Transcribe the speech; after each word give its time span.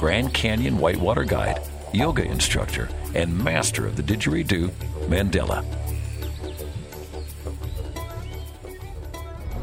Grand 0.00 0.32
Canyon 0.32 0.78
Whitewater 0.78 1.24
Guide, 1.24 1.60
yoga 1.92 2.24
instructor, 2.24 2.88
and 3.14 3.36
master 3.36 3.86
of 3.86 3.96
the 3.96 4.02
didgeridoo, 4.02 4.70
Mandela. 5.10 5.62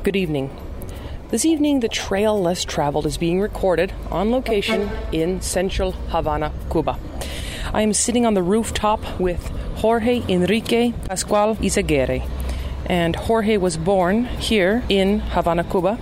Good 0.04 0.16
evening. 0.16 0.56
This 1.30 1.44
evening, 1.44 1.80
the 1.80 1.88
Trail 1.88 2.40
Less 2.40 2.64
Traveled 2.64 3.08
is 3.08 3.18
being 3.18 3.42
recorded 3.42 3.92
on 4.12 4.30
location 4.30 4.92
in 5.12 5.42
central 5.42 5.94
Havana, 5.94 6.54
Cuba. 6.72 7.00
I 7.74 7.82
am 7.82 7.92
sitting 7.94 8.24
on 8.24 8.36
the 8.36 8.44
rooftop 8.44 9.20
with 9.20 9.44
Jorge 9.78 10.22
Enrique 10.30 10.92
Pascual 11.06 11.56
Izaguirre. 11.56 12.30
And 12.86 13.16
Jorge 13.16 13.58
was 13.58 13.76
born 13.76 14.26
here 14.26 14.84
in 14.88 15.18
Havana, 15.20 15.64
Cuba. 15.64 15.98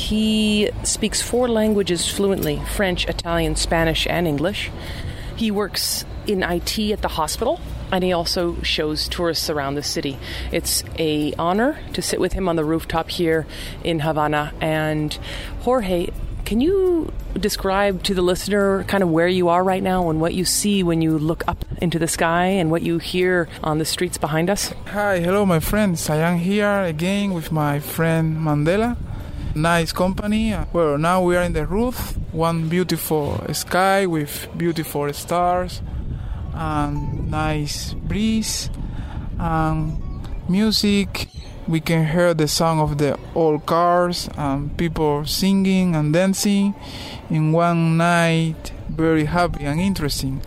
He 0.00 0.70
speaks 0.82 1.20
four 1.20 1.46
languages 1.46 2.08
fluently 2.08 2.60
French, 2.74 3.06
Italian, 3.06 3.54
Spanish, 3.54 4.06
and 4.06 4.26
English. 4.26 4.70
He 5.36 5.50
works 5.50 6.06
in 6.26 6.42
IT 6.42 6.78
at 6.90 7.02
the 7.02 7.08
hospital 7.08 7.60
and 7.92 8.02
he 8.02 8.10
also 8.10 8.60
shows 8.62 9.08
tourists 9.08 9.50
around 9.50 9.74
the 9.74 9.82
city. 9.82 10.18
It's 10.50 10.82
a 10.98 11.34
honor 11.38 11.78
to 11.92 12.00
sit 12.00 12.18
with 12.18 12.32
him 12.32 12.48
on 12.48 12.56
the 12.56 12.64
rooftop 12.64 13.10
here 13.10 13.46
in 13.84 14.00
Havana 14.00 14.54
and 14.60 15.16
Jorge 15.60 16.08
can 16.46 16.60
you 16.60 17.12
describe 17.38 18.02
to 18.04 18.14
the 18.14 18.22
listener 18.22 18.82
kind 18.84 19.04
of 19.04 19.10
where 19.10 19.28
you 19.28 19.48
are 19.50 19.62
right 19.62 19.82
now 19.82 20.10
and 20.10 20.20
what 20.20 20.34
you 20.34 20.44
see 20.44 20.82
when 20.82 21.00
you 21.02 21.16
look 21.16 21.46
up 21.46 21.64
into 21.80 21.98
the 21.98 22.08
sky 22.08 22.46
and 22.46 22.70
what 22.70 22.82
you 22.82 22.98
hear 22.98 23.48
on 23.62 23.78
the 23.78 23.84
streets 23.84 24.18
behind 24.18 24.50
us? 24.50 24.74
Hi, 24.86 25.20
hello, 25.20 25.46
my 25.46 25.60
friends. 25.60 26.10
I 26.10 26.16
am 26.16 26.38
here 26.38 26.82
again 26.82 27.34
with 27.34 27.52
my 27.52 27.78
friend 27.78 28.38
Mandela 28.38 28.96
nice 29.54 29.92
company. 29.92 30.56
Well, 30.72 30.98
now 30.98 31.22
we 31.22 31.36
are 31.36 31.42
in 31.42 31.52
the 31.52 31.66
roof, 31.66 32.16
one 32.32 32.68
beautiful 32.68 33.42
sky 33.52 34.06
with 34.06 34.48
beautiful 34.56 35.12
stars, 35.12 35.82
and 36.54 37.30
nice 37.30 37.94
breeze, 37.94 38.70
and 39.38 40.00
music. 40.48 41.28
We 41.68 41.80
can 41.80 42.06
hear 42.06 42.34
the 42.34 42.48
sound 42.48 42.80
of 42.80 42.98
the 42.98 43.18
old 43.34 43.66
cars 43.66 44.28
and 44.36 44.76
people 44.76 45.24
singing 45.24 45.94
and 45.94 46.12
dancing 46.12 46.74
in 47.28 47.52
one 47.52 47.96
night. 47.96 48.72
Very 48.88 49.26
happy 49.26 49.64
and 49.64 49.80
interesting 49.80 50.42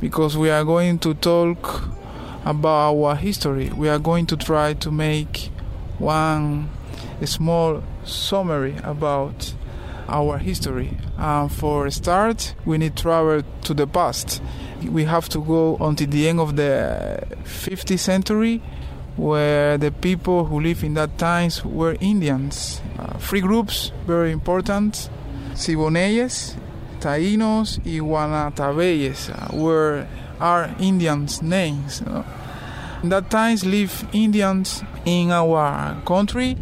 because 0.00 0.36
we 0.36 0.48
are 0.48 0.64
going 0.64 0.98
to 1.00 1.12
talk 1.14 1.88
about 2.44 2.94
our 2.94 3.16
history. 3.16 3.70
We 3.70 3.88
are 3.88 3.98
going 3.98 4.26
to 4.26 4.36
try 4.36 4.72
to 4.74 4.90
make 4.90 5.50
one 5.98 6.70
small 7.24 7.82
summary 8.04 8.76
about 8.82 9.54
our 10.08 10.38
history. 10.38 10.96
Uh, 11.18 11.48
for 11.48 11.86
a 11.86 11.90
start, 11.90 12.54
we 12.64 12.78
need 12.78 12.96
travel 12.96 13.42
to 13.62 13.74
the 13.74 13.86
past. 13.86 14.42
We 14.84 15.04
have 15.04 15.28
to 15.30 15.40
go 15.40 15.76
until 15.80 16.08
the 16.08 16.28
end 16.28 16.40
of 16.40 16.56
the 16.56 17.22
50th 17.44 17.98
century, 17.98 18.62
where 19.16 19.78
the 19.78 19.92
people 19.92 20.46
who 20.46 20.60
lived 20.60 20.84
in 20.84 20.94
that 20.94 21.18
times 21.18 21.64
were 21.64 21.96
Indians. 22.00 22.80
Uh, 22.98 23.18
three 23.18 23.40
groups, 23.40 23.92
very 24.06 24.32
important: 24.32 25.08
Siboneyes, 25.54 26.56
Taínos, 27.00 27.78
y 27.84 28.00
Guanatabeyes 28.00 29.30
uh, 29.30 29.56
were 29.56 30.06
are 30.40 30.74
Indians' 30.80 31.42
names. 31.42 32.00
You 32.00 32.12
know. 32.12 32.24
In 33.02 33.08
that 33.10 33.30
times, 33.30 33.64
lived 33.64 34.06
Indians 34.12 34.82
in 35.04 35.30
our 35.30 36.00
country 36.04 36.56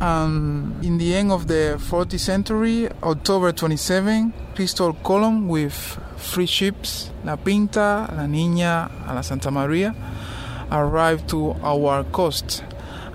um, 0.00 0.76
in 0.82 0.98
the 0.98 1.14
end 1.14 1.30
of 1.32 1.46
the 1.46 1.76
40th 1.78 2.20
century, 2.20 2.88
October 3.02 3.52
27, 3.52 4.32
Cristobal 4.54 4.98
Colon 5.02 5.48
with 5.48 5.98
three 6.16 6.46
ships, 6.46 7.10
La 7.24 7.36
Pinta, 7.36 8.08
La 8.12 8.24
Niña, 8.24 8.90
and 9.06 9.14
La 9.14 9.20
Santa 9.20 9.50
Maria, 9.50 9.94
arrived 10.70 11.28
to 11.28 11.52
our 11.62 12.04
coast. 12.04 12.64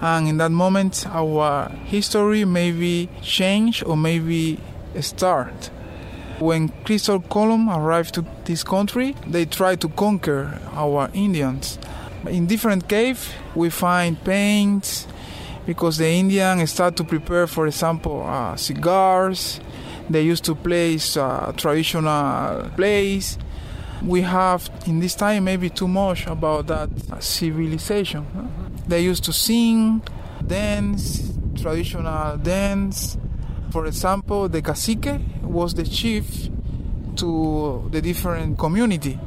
And 0.02 0.28
in 0.28 0.38
that 0.38 0.52
moment, 0.52 1.06
our 1.08 1.70
history 1.86 2.46
maybe 2.46 3.10
changed 3.22 3.84
or 3.84 3.98
maybe 3.98 4.60
start. 5.02 5.70
When 6.40 6.70
Cristobal 6.86 7.28
Colon 7.28 7.68
arrived 7.68 8.14
to 8.16 8.26
this 8.46 8.64
country, 8.64 9.16
they 9.28 9.46
tried 9.46 9.82
to 9.82 9.90
conquer 9.90 10.58
our 10.72 11.10
Indians. 11.14 11.78
In 12.28 12.48
different 12.48 12.88
caves, 12.88 13.30
we 13.56 13.70
find 13.70 14.24
paints, 14.24 15.06
because 15.70 16.00
the 16.00 16.10
Indians 16.10 16.72
start 16.72 16.96
to 16.96 17.04
prepare, 17.04 17.46
for 17.46 17.68
example, 17.68 18.24
uh, 18.26 18.56
cigars. 18.56 19.60
They 20.10 20.24
used 20.24 20.44
to 20.46 20.56
place 20.56 21.16
uh, 21.16 21.54
traditional 21.56 22.72
plays. 22.76 23.38
We 24.02 24.22
have 24.22 24.68
in 24.88 25.00
this 25.00 25.14
time 25.14 25.44
maybe 25.44 25.70
too 25.70 25.88
much 25.88 26.26
about 26.26 26.66
that 26.74 26.90
civilization. 27.22 28.26
They 28.88 29.02
used 29.02 29.24
to 29.26 29.32
sing, 29.32 30.02
dance, 30.44 31.38
traditional 31.62 32.38
dance. 32.38 33.20
For 33.70 33.86
example, 33.86 34.50
the 34.50 34.64
cacique 34.64 35.22
was 35.44 35.76
the 35.76 35.84
chief 35.84 36.50
to 37.18 37.88
the 37.92 38.02
different 38.02 38.58
community. 38.58 39.20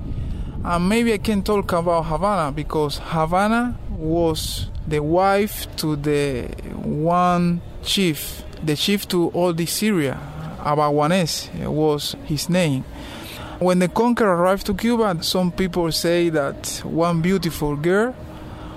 And 0.64 0.88
maybe 0.88 1.12
I 1.12 1.18
can 1.18 1.42
talk 1.42 1.70
about 1.70 2.06
Havana 2.06 2.50
because 2.50 2.98
Havana 2.98 3.78
was 3.90 4.71
the 4.86 5.02
wife 5.02 5.74
to 5.76 5.96
the 5.96 6.44
one 6.82 7.60
chief, 7.82 8.42
the 8.62 8.76
chief 8.76 9.06
to 9.08 9.28
all 9.30 9.52
the 9.52 9.66
Syria, 9.66 10.18
Habaguanex 10.58 11.66
was 11.66 12.16
his 12.24 12.48
name. 12.48 12.84
When 13.58 13.78
the 13.78 13.88
conqueror 13.88 14.36
arrived 14.36 14.66
to 14.66 14.74
Cuba, 14.74 15.22
some 15.22 15.52
people 15.52 15.90
say 15.92 16.30
that 16.30 16.80
one 16.84 17.22
beautiful 17.22 17.76
girl 17.76 18.14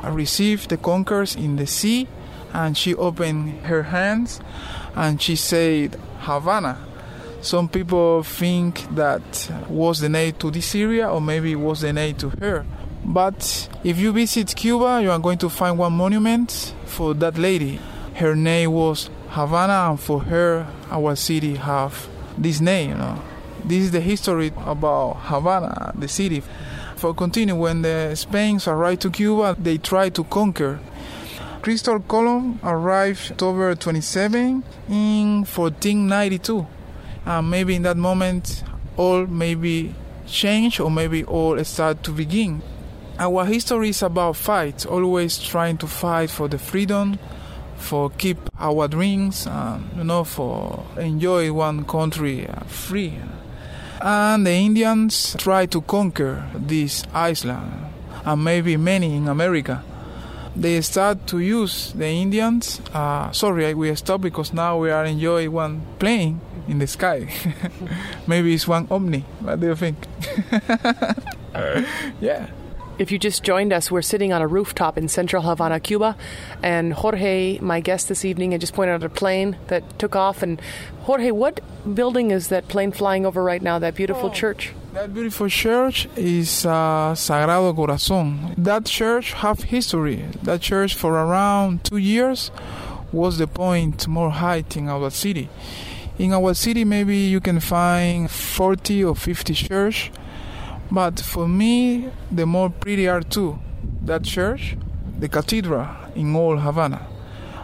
received 0.04 0.70
the 0.70 0.78
conquerors 0.78 1.36
in 1.36 1.56
the 1.56 1.66
sea 1.66 2.08
and 2.54 2.78
she 2.78 2.94
opened 2.96 3.66
her 3.66 3.84
hands 3.84 4.40
and 4.96 5.22
she 5.22 5.36
said 5.36 6.00
Havana. 6.20 6.78
Some 7.42 7.68
people 7.68 8.24
think 8.24 8.96
that 8.96 9.52
was 9.70 10.00
the 10.00 10.10
name 10.10 10.34
to 10.34 10.52
this 10.52 10.68
Syria 10.68 11.10
or 11.10 11.22
maybe 11.22 11.52
it 11.52 11.56
was 11.56 11.82
the 11.82 11.94
name 11.94 12.16
to 12.18 12.30
her. 12.30 12.66
But 13.08 13.70
if 13.84 14.00
you 14.00 14.12
visit 14.12 14.56
Cuba, 14.56 15.00
you 15.02 15.12
are 15.12 15.20
going 15.20 15.38
to 15.38 15.50
find 15.50 15.78
one 15.78 15.94
monument 15.94 16.74
for 16.86 17.14
that 17.14 17.38
lady. 17.38 17.80
Her 18.16 18.36
name 18.36 18.72
was 18.72 19.12
Havana, 19.30 19.92
and 19.92 20.00
for 20.00 20.22
her, 20.22 20.66
our 20.90 21.16
city 21.16 21.56
have 21.56 22.08
this 22.36 22.60
name. 22.60 22.90
You 22.90 22.96
know, 22.96 23.22
this 23.64 23.84
is 23.84 23.92
the 23.92 24.02
history 24.02 24.52
about 24.66 25.18
Havana, 25.22 25.94
the 25.96 26.08
city. 26.08 26.42
For 26.96 27.14
continue, 27.14 27.56
when 27.56 27.84
the 27.84 28.16
Spains 28.16 28.68
arrived 28.68 29.04
to 29.04 29.12
Cuba, 29.12 29.56
they 29.60 29.78
tried 29.78 30.16
to 30.16 30.24
conquer. 30.24 30.80
Cristobal 31.62 32.00
Colon 32.08 32.60
arrived 32.64 33.32
October 33.32 33.76
27 33.76 34.64
in 34.90 35.46
1492. 35.46 36.66
And 37.26 37.50
maybe 37.52 37.76
in 37.76 37.84
that 37.84 37.98
moment, 37.98 38.64
all 38.98 39.28
maybe 39.28 39.94
change 40.26 40.80
or 40.80 40.90
maybe 40.90 41.24
all 41.24 41.64
start 41.64 42.02
to 42.04 42.12
begin. 42.12 42.62
Our 43.18 43.46
history 43.46 43.90
is 43.90 44.02
about 44.04 44.36
fight, 44.36 44.86
always 44.86 45.40
trying 45.40 45.78
to 45.78 45.88
fight 45.88 46.30
for 46.30 46.50
the 46.50 46.58
freedom, 46.58 47.18
for 47.78 48.10
keep 48.10 48.38
our 48.60 48.90
dreams, 48.90 49.48
and, 49.48 49.86
you 49.96 50.04
know, 50.04 50.26
for 50.26 50.84
enjoy 50.98 51.54
one 51.54 51.86
country 51.86 52.46
uh, 52.46 52.66
free. 52.66 53.14
And 54.02 54.46
the 54.46 54.52
Indians 54.52 55.34
try 55.40 55.66
to 55.68 55.80
conquer 55.82 56.46
this 56.54 57.06
island, 57.14 57.86
and 58.26 58.44
maybe 58.44 58.76
many 58.76 59.16
in 59.16 59.30
America. 59.30 59.82
They 60.54 60.82
start 60.82 61.26
to 61.28 61.40
use 61.40 61.94
the 61.94 62.08
Indians. 62.08 62.82
Uh, 62.94 63.32
sorry, 63.32 63.74
we 63.74 63.96
stop 63.96 64.22
because 64.22 64.52
now 64.52 64.78
we 64.78 64.92
are 64.92 65.06
enjoying 65.06 65.54
one 65.54 65.86
plane 66.00 66.42
in 66.68 66.80
the 66.80 66.88
sky. 66.88 67.34
maybe 68.28 68.54
it's 68.54 68.68
one 68.68 68.88
Omni. 68.92 69.22
What 69.40 69.62
do 69.62 69.68
you 69.68 69.76
think? 69.76 69.98
yeah. 72.22 72.48
If 72.98 73.12
you 73.12 73.20
just 73.20 73.44
joined 73.44 73.74
us, 73.74 73.92
we're 73.92 74.02
sitting 74.02 74.32
on 74.32 74.42
a 74.42 74.48
rooftop 74.48 74.98
in 74.98 75.10
central 75.10 75.44
Havana, 75.44 75.82
Cuba, 75.82 76.16
and 76.64 76.94
Jorge, 76.94 77.60
my 77.60 77.82
guest 77.82 78.08
this 78.08 78.24
evening, 78.24 78.52
had 78.54 78.62
just 78.62 78.74
pointed 78.74 78.94
out 78.94 79.04
a 79.04 79.10
plane 79.10 79.58
that 79.68 80.00
took 80.00 80.16
off. 80.16 80.42
And 80.42 80.62
Jorge, 81.02 81.32
what 81.32 81.60
building 81.94 82.32
is 82.32 82.48
that 82.48 82.70
plane 82.70 82.94
flying 82.94 83.26
over 83.26 83.44
right 83.44 83.62
now? 83.62 83.80
That 83.80 83.96
beautiful 83.96 84.30
Oh. 84.30 84.34
church. 84.34 84.72
That 84.94 85.14
beautiful 85.14 85.50
church 85.50 86.08
is 86.16 86.66
uh, 86.66 87.14
Sagrado 87.16 87.76
Corazon. 87.76 88.54
That 88.58 88.86
church 88.86 89.34
have 89.34 89.64
history. 89.64 90.24
That 90.44 90.62
church 90.62 90.96
for 90.96 91.12
around 91.16 91.84
two 91.84 91.98
years 91.98 92.50
was 93.12 93.38
the 93.40 93.48
point 93.48 94.08
more 94.08 94.30
height 94.32 94.78
in 94.78 94.88
our 94.88 95.10
city. 95.10 95.50
In 96.18 96.32
our 96.32 96.54
city, 96.54 96.86
maybe 96.86 97.18
you 97.18 97.42
can 97.42 97.60
find 97.60 98.32
40 98.32 99.04
or 99.04 99.16
50 99.18 99.54
church, 99.54 100.12
but 100.92 101.20
for 101.20 101.48
me, 101.48 102.10
the 102.32 102.46
more 102.46 102.70
pretty 102.70 103.08
are 103.08 103.22
two. 103.22 103.60
That 104.04 104.24
church, 104.24 104.78
the 105.20 105.28
cathedral 105.30 105.88
in 106.16 106.36
old 106.36 106.60
Havana. 106.60 107.08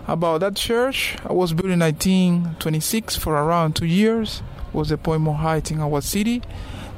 About 0.07 0.39
that 0.41 0.56
church, 0.56 1.15
I 1.23 1.33
was 1.33 1.53
built 1.53 1.71
in 1.71 1.79
1926 1.79 3.15
for 3.15 3.35
around 3.35 3.75
two 3.75 3.85
years. 3.85 4.41
Was 4.73 4.89
the 4.89 4.97
point 4.97 5.21
more 5.21 5.35
height 5.35 5.71
in 5.71 5.79
our 5.81 6.01
city. 6.01 6.41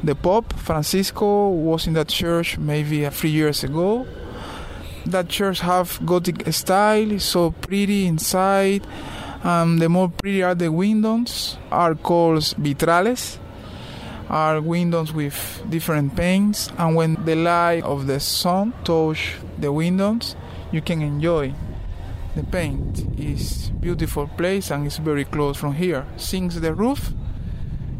The 0.03 0.15
Pope 0.15 0.53
Francisco 0.53 1.49
was 1.49 1.87
in 1.87 1.93
that 1.93 2.09
church 2.09 2.57
maybe 2.57 3.07
three 3.09 3.29
years 3.29 3.63
ago. 3.63 4.05
That 5.05 5.27
church 5.27 5.59
have 5.61 5.99
Gothic 6.05 6.51
style, 6.53 7.19
so 7.19 7.51
pretty 7.51 8.05
inside. 8.05 8.85
Um, 9.43 9.79
the 9.79 9.89
more 9.89 10.09
pretty 10.09 10.41
are 10.43 10.55
the 10.55 10.71
windows, 10.71 11.57
are 11.71 11.95
called 11.95 12.43
vitrales, 12.43 13.37
are 14.33 14.59
windows 14.59 15.13
with 15.13 15.63
different 15.69 16.15
paints. 16.15 16.71
And 16.79 16.95
when 16.95 17.23
the 17.23 17.35
light 17.35 17.83
of 17.83 18.07
the 18.07 18.19
sun 18.19 18.73
touch 18.83 19.35
the 19.59 19.71
windows, 19.71 20.35
you 20.71 20.81
can 20.81 21.03
enjoy 21.03 21.53
the 22.35 22.43
paint. 22.43 23.05
is 23.15 23.69
beautiful 23.79 24.25
place 24.25 24.71
and 24.71 24.87
it's 24.87 24.97
very 24.97 25.23
close 25.23 25.55
from 25.55 25.73
here. 25.75 26.07
Since 26.17 26.55
the 26.55 26.73
roof, 26.73 27.13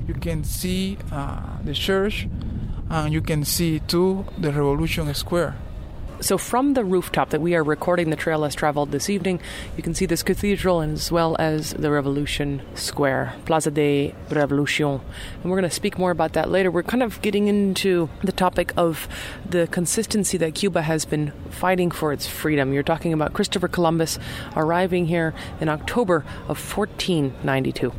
you 0.08 0.16
can 0.16 0.44
see 0.44 0.98
uh, 1.12 1.62
the 1.64 1.74
church 1.74 2.28
and 2.90 3.14
you 3.14 3.22
can 3.22 3.46
see 3.46 3.80
too 3.82 4.26
the 4.36 4.52
Revolution 4.52 5.14
Square. 5.14 5.56
So, 6.24 6.38
from 6.38 6.74
the 6.74 6.86
rooftop 6.86 7.32
that 7.32 7.42
we 7.42 7.54
are 7.54 7.64
recording 7.64 8.10
the 8.10 8.16
trail 8.16 8.40
less 8.40 8.56
traveled 8.56 8.92
this 8.92 9.10
evening, 9.10 9.42
you 9.76 9.84
can 9.84 9.94
see 9.94 10.06
this 10.06 10.24
cathedral 10.24 10.80
as 10.80 11.12
well 11.12 11.36
as 11.38 11.74
the 11.74 11.92
Revolution 11.92 12.62
Square, 12.76 13.34
Plaza 13.44 13.72
de 13.72 14.16
Revolution. 14.30 15.02
And 15.42 15.52
we're 15.52 15.60
going 15.60 15.70
to 15.70 15.76
speak 15.76 16.00
more 16.00 16.12
about 16.12 16.32
that 16.32 16.50
later. 16.50 16.72
We're 16.72 16.84
kind 16.84 17.04
of 17.04 17.22
getting 17.22 17.50
into 17.50 18.08
the 18.24 18.32
topic 18.32 18.72
of 18.78 19.10
the 19.46 19.68
consistency 19.68 20.38
that 20.38 20.56
Cuba 20.56 20.84
has 20.84 21.04
been 21.04 21.34
fighting 21.50 21.92
for 21.92 22.14
its 22.14 22.26
freedom. 22.26 22.72
You're 22.72 22.84
talking 22.84 23.12
about 23.12 23.34
Christopher 23.34 23.68
Columbus 23.68 24.18
arriving 24.56 25.08
here 25.08 25.34
in 25.60 25.68
October 25.68 26.24
of 26.48 26.58
1492. 26.58 27.92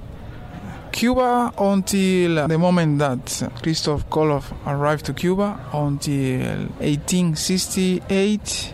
Cuba 0.95 1.53
until 1.59 2.47
the 2.47 2.57
moment 2.57 3.01
that 3.01 3.51
Cristobal 3.65 4.05
Colon 4.11 4.41
arrived 4.65 5.07
to 5.07 5.13
Cuba 5.13 5.59
until 5.73 6.69
1868 6.79 8.73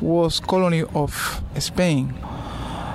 was 0.00 0.40
colony 0.40 0.82
of 0.94 1.42
Spain. 1.58 2.06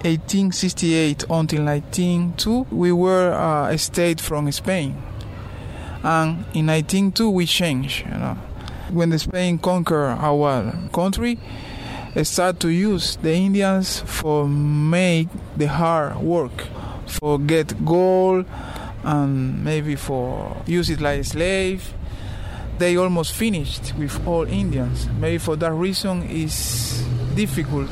1868 0.01 1.25
until 1.30 1.65
1902 1.65 2.65
we 2.71 2.92
were 2.92 3.31
uh, 3.31 3.69
a 3.69 3.77
state 3.77 4.19
from 4.19 4.51
Spain. 4.51 5.04
And 6.01 6.44
in 6.56 6.65
1902 6.65 7.30
we 7.30 7.45
changed, 7.45 8.06
you 8.06 8.18
know. 8.18 8.39
When 8.89 9.12
the 9.12 9.19
Spain 9.19 9.59
conquered 9.59 10.18
our 10.18 10.74
country, 10.92 11.38
they 12.15 12.24
start 12.24 12.59
to 12.62 12.69
use 12.69 13.18
the 13.18 13.36
Indians 13.36 14.00
for 14.00 14.48
make 14.48 15.27
the 15.56 15.68
hard 15.68 16.18
work 16.18 16.65
for 17.07 17.39
get 17.39 17.86
gold 17.86 18.45
and 19.04 19.63
maybe 19.63 19.95
for 19.95 20.56
use 20.65 20.89
it 20.89 21.01
like 21.01 21.21
a 21.21 21.24
slave. 21.24 21.94
They 22.77 22.95
almost 22.98 23.33
finished 23.33 23.95
with 23.98 24.25
all 24.27 24.45
Indians. 24.48 25.07
Maybe 25.19 25.38
for 25.39 25.56
that 25.56 25.74
reason 25.74 26.24
it's 26.30 27.01
difficult 27.36 27.89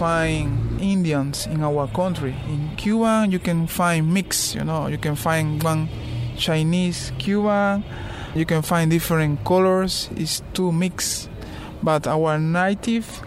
find 0.00 0.80
Indians 0.80 1.46
in 1.46 1.62
our 1.62 1.86
country. 1.88 2.34
In 2.48 2.70
Cuba 2.76 3.26
you 3.28 3.38
can 3.38 3.66
find 3.66 4.12
mix, 4.14 4.54
you 4.54 4.64
know, 4.64 4.86
you 4.86 4.98
can 4.98 5.14
find 5.14 5.62
one 5.62 5.88
Chinese 6.38 7.12
Cuban, 7.18 7.84
you 8.34 8.46
can 8.46 8.62
find 8.62 8.90
different 8.90 9.44
colors, 9.44 10.08
it's 10.16 10.42
too 10.54 10.72
mixed. 10.72 11.28
But 11.82 12.06
our 12.06 12.38
native 12.38 13.22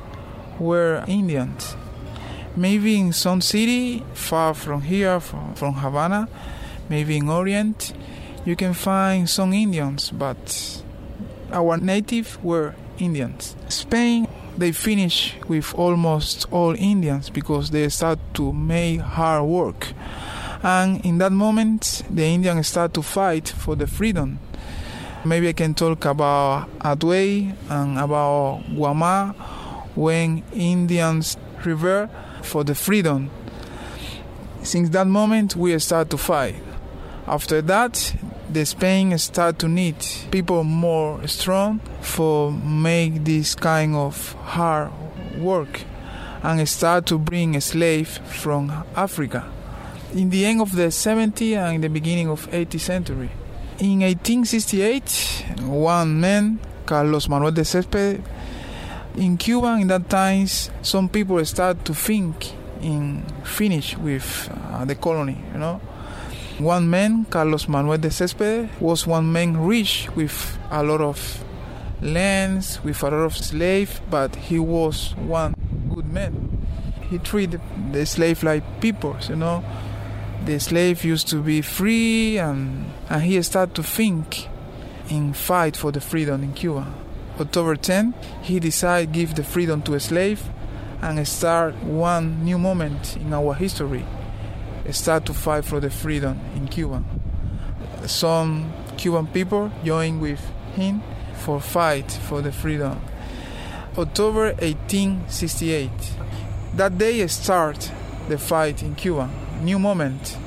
were 0.59 1.03
Indians 1.07 1.75
maybe 2.55 2.99
in 2.99 3.11
some 3.13 3.41
city 3.41 4.03
far 4.13 4.53
from 4.53 4.81
here 4.81 5.19
from, 5.19 5.53
from 5.55 5.73
havana 5.75 6.27
maybe 6.89 7.17
in 7.17 7.29
orient 7.29 7.93
you 8.45 8.55
can 8.55 8.73
find 8.73 9.29
some 9.29 9.53
indians 9.53 10.11
but 10.11 10.83
our 11.51 11.77
native 11.77 12.43
were 12.43 12.75
indians. 12.97 13.55
Spain 13.69 14.27
they 14.55 14.71
finish 14.71 15.35
with 15.47 15.73
almost 15.73 16.45
all 16.51 16.75
indians 16.75 17.29
because 17.29 17.71
they 17.71 17.89
start 17.89 18.19
to 18.35 18.53
make 18.53 18.99
hard 18.99 19.45
work. 19.45 19.93
And 20.61 21.03
in 21.03 21.17
that 21.17 21.31
moment 21.31 22.03
the 22.09 22.23
indians 22.25 22.67
start 22.67 22.93
to 22.95 23.01
fight 23.01 23.47
for 23.49 23.75
the 23.75 23.87
freedom. 23.87 24.39
Maybe 25.25 25.47
i 25.47 25.53
can 25.53 25.73
talk 25.73 26.05
about 26.05 26.67
Hatuey 26.79 27.55
and 27.69 27.97
about 27.97 28.63
guama. 28.69 29.33
When 29.95 30.43
indians 30.53 31.37
revert 31.63 32.09
for 32.43 32.63
the 32.63 32.75
freedom. 32.75 33.29
Since 34.61 34.89
that 34.89 35.07
moment, 35.07 35.55
we 35.55 35.77
start 35.79 36.09
to 36.11 36.17
fight. 36.17 36.55
After 37.27 37.61
that, 37.63 38.15
the 38.49 38.65
Spain 38.65 39.17
start 39.17 39.57
to 39.59 39.67
need 39.67 39.95
people 40.29 40.63
more 40.63 41.27
strong 41.27 41.79
for 42.01 42.51
make 42.51 43.23
this 43.23 43.55
kind 43.55 43.95
of 43.95 44.33
hard 44.33 44.91
work 45.37 45.81
and 46.43 46.67
start 46.67 47.05
to 47.07 47.17
bring 47.17 47.55
a 47.55 47.61
slave 47.61 48.07
from 48.07 48.71
Africa. 48.95 49.49
In 50.13 50.29
the 50.29 50.45
end 50.45 50.61
of 50.61 50.75
the 50.75 50.87
70s 50.87 51.55
and 51.55 51.83
the 51.83 51.89
beginning 51.89 52.29
of 52.29 52.49
18th 52.51 52.79
century. 52.79 53.29
In 53.79 54.01
1868, 54.01 55.61
one 55.61 56.19
man, 56.19 56.59
Carlos 56.85 57.27
Manuel 57.27 57.51
de 57.51 57.63
Céspedes, 57.63 58.21
in 59.15 59.37
Cuba 59.37 59.77
in 59.79 59.87
that 59.87 60.09
times 60.09 60.71
some 60.81 61.07
people 61.07 61.43
start 61.45 61.85
to 61.85 61.93
think 61.93 62.51
in 62.81 63.23
finish 63.43 63.97
with 63.97 64.49
uh, 64.71 64.85
the 64.85 64.95
colony 64.95 65.37
you 65.53 65.59
know? 65.59 65.79
One 66.59 66.89
man 66.89 67.25
Carlos 67.25 67.67
Manuel 67.67 67.97
de 67.97 68.09
Céspedes 68.09 68.69
was 68.79 69.05
one 69.07 69.31
man 69.31 69.57
rich 69.57 70.09
with 70.15 70.57
a 70.71 70.83
lot 70.83 71.01
of 71.01 71.43
lands 72.01 72.83
with 72.83 73.01
a 73.03 73.09
lot 73.09 73.25
of 73.25 73.37
slaves 73.37 74.01
but 74.09 74.35
he 74.35 74.59
was 74.59 75.15
one 75.17 75.55
good 75.93 76.11
man. 76.11 76.65
He 77.09 77.19
treated 77.19 77.61
the 77.91 78.05
slave 78.05 78.43
like 78.43 78.81
people 78.81 79.15
you 79.29 79.35
know? 79.35 79.63
The 80.45 80.59
slave 80.59 81.05
used 81.05 81.27
to 81.29 81.41
be 81.41 81.61
free 81.61 82.37
and 82.39 82.91
and 83.09 83.21
he 83.21 83.41
started 83.43 83.75
to 83.75 83.83
think 83.83 84.49
in 85.09 85.33
fight 85.33 85.77
for 85.77 85.91
the 85.91 86.01
freedom 86.01 86.43
in 86.43 86.53
Cuba 86.53 87.02
October 87.39 87.75
10, 87.75 88.13
he 88.43 88.59
decided 88.59 89.11
give 89.11 89.33
the 89.33 89.43
freedom 89.43 89.81
to 89.81 89.95
a 89.95 89.99
slave 89.99 90.43
and 91.01 91.27
start 91.27 91.75
one 91.83 92.43
new 92.43 92.59
moment 92.59 93.17
in 93.17 93.33
our 93.33 93.55
history. 93.55 94.05
Start 94.91 95.25
to 95.25 95.33
fight 95.33 95.65
for 95.65 95.79
the 95.79 95.89
freedom 95.89 96.39
in 96.55 96.67
Cuba. 96.67 97.03
Some 98.05 98.71
Cuban 98.97 99.27
people 99.27 99.71
joined 99.83 100.21
with 100.21 100.41
him 100.75 101.01
for 101.33 101.59
fight 101.59 102.11
for 102.11 102.41
the 102.41 102.51
freedom. 102.51 103.01
October 103.97 104.53
1868. 104.61 105.89
That 106.75 106.97
day 106.97 107.25
start 107.27 107.91
the 108.27 108.37
fight 108.37 108.83
in 108.83 108.93
Cuba. 108.95 109.29
New 109.61 109.79
moment. 109.79 110.37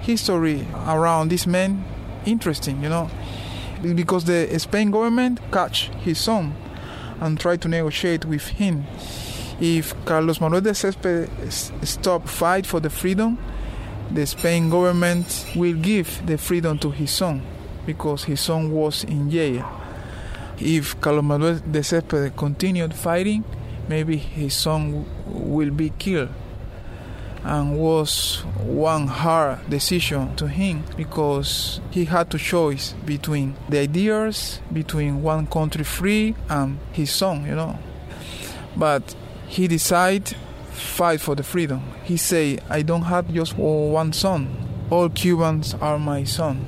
History 0.00 0.66
around 0.86 1.28
this 1.28 1.46
man 1.46 1.84
interesting, 2.26 2.82
you 2.82 2.88
know 2.88 3.10
because 3.92 4.24
the 4.24 4.58
Spain 4.58 4.90
government 4.90 5.40
catch 5.52 5.88
his 6.02 6.18
son 6.18 6.54
and 7.20 7.38
try 7.38 7.56
to 7.56 7.68
negotiate 7.68 8.24
with 8.24 8.46
him. 8.48 8.84
If 9.60 9.94
Carlos 10.04 10.40
Manuel 10.40 10.62
de 10.62 10.70
Céspedes 10.70 11.86
stop 11.86 12.28
fight 12.28 12.66
for 12.66 12.80
the 12.80 12.90
freedom, 12.90 13.38
the 14.10 14.26
Spain 14.26 14.70
government 14.70 15.46
will 15.54 15.74
give 15.74 16.26
the 16.26 16.38
freedom 16.38 16.78
to 16.78 16.90
his 16.90 17.10
son 17.10 17.42
because 17.86 18.24
his 18.24 18.40
son 18.40 18.70
was 18.72 19.04
in 19.04 19.30
jail. 19.30 19.64
If 20.58 21.00
Carlos 21.00 21.24
Manuel 21.24 21.60
de 21.70 21.80
Céspedes 21.80 22.36
continued 22.36 22.94
fighting, 22.94 23.44
maybe 23.88 24.16
his 24.16 24.54
son 24.54 25.04
will 25.26 25.70
be 25.70 25.90
killed. 25.90 26.30
And 27.44 27.78
was 27.78 28.42
one 28.58 29.06
hard 29.06 29.68
decision 29.68 30.34
to 30.36 30.48
him 30.48 30.82
because 30.96 31.80
he 31.90 32.06
had 32.06 32.30
to 32.30 32.38
choose 32.38 32.94
between 33.04 33.54
the 33.68 33.78
ideas 33.78 34.60
between 34.72 35.22
one 35.22 35.46
country 35.46 35.84
free 35.84 36.34
and 36.48 36.78
his 36.92 37.10
son 37.10 37.44
you 37.44 37.54
know. 37.54 37.78
But 38.76 39.14
he 39.46 39.68
decided 39.68 40.36
fight 40.72 41.20
for 41.20 41.34
the 41.34 41.42
freedom. 41.42 41.82
He 42.02 42.16
say 42.16 42.58
i 42.70 42.82
don't 42.82 43.02
have 43.02 43.32
just 43.32 43.56
one 43.56 44.12
son. 44.12 44.56
All 44.90 45.08
cubans 45.08 45.74
are 45.74 45.98
my 45.98 46.24
son. 46.24 46.64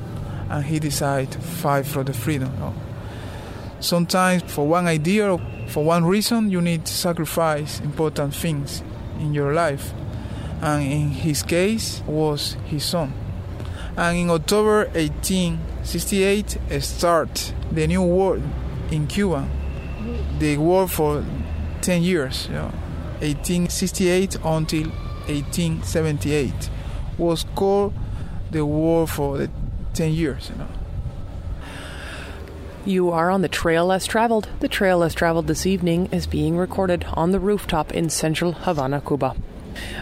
And 0.51 0.65
he 0.65 0.79
decided 0.79 1.43
fight 1.43 1.87
for 1.87 2.05
the 2.05 2.13
freedom 2.13 2.53
you 2.55 2.61
know? 2.61 2.75
sometimes 3.81 4.43
for 4.43 4.67
one 4.67 4.87
idea 4.87 5.37
for 5.69 5.85
one 5.85 6.05
reason 6.05 6.51
you 6.51 6.61
need 6.61 6.85
to 6.87 6.93
sacrifice 6.93 7.81
important 7.81 8.35
things 8.35 8.83
in 9.19 9.35
your 9.35 9.53
life 9.53 9.93
and 10.61 10.83
in 10.83 11.11
his 11.11 11.43
case 11.43 12.03
was 12.07 12.57
his 12.65 12.85
son. 12.85 13.13
And 13.97 14.19
in 14.19 14.31
October 14.31 14.87
1868 14.95 16.59
start 16.81 17.55
the 17.73 17.87
new 17.87 18.03
war 18.03 18.41
in 18.91 19.07
Cuba. 19.07 19.49
The 20.39 20.57
war 20.59 20.87
for 20.87 21.25
10 21.81 22.03
years, 22.03 22.47
you 22.49 22.55
know, 22.55 22.73
1868 23.21 24.37
until 24.45 24.91
1878 25.29 26.71
was 27.19 27.45
called 27.55 27.95
the 28.51 28.65
war 28.65 29.07
for 29.07 29.39
the 29.39 29.51
10 29.95 30.13
years, 30.13 30.51
you 30.51 30.59
know. 30.59 30.69
You 32.85 33.11
are 33.11 33.31
on 33.31 33.43
the 33.43 33.49
trail 33.49 33.87
less 33.87 34.07
traveled. 34.07 34.49
The 34.61 34.69
trail 34.69 34.99
less 34.99 35.15
traveled 35.15 35.49
this 35.49 35.67
evening 35.67 36.07
is 36.13 36.27
being 36.27 36.57
recorded 36.57 37.05
on 37.15 37.33
the 37.33 37.41
rooftop 37.41 37.93
in 37.93 38.11
central 38.11 38.53
Havana, 38.53 39.01
Cuba. 39.01 39.35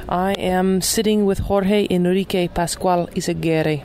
I 0.09 0.33
am 0.33 0.81
sitting 0.81 1.27
with 1.27 1.41
Jorge 1.41 1.87
Enrique 1.91 2.49
Pascual 2.49 3.09
Izaguirre. 3.09 3.85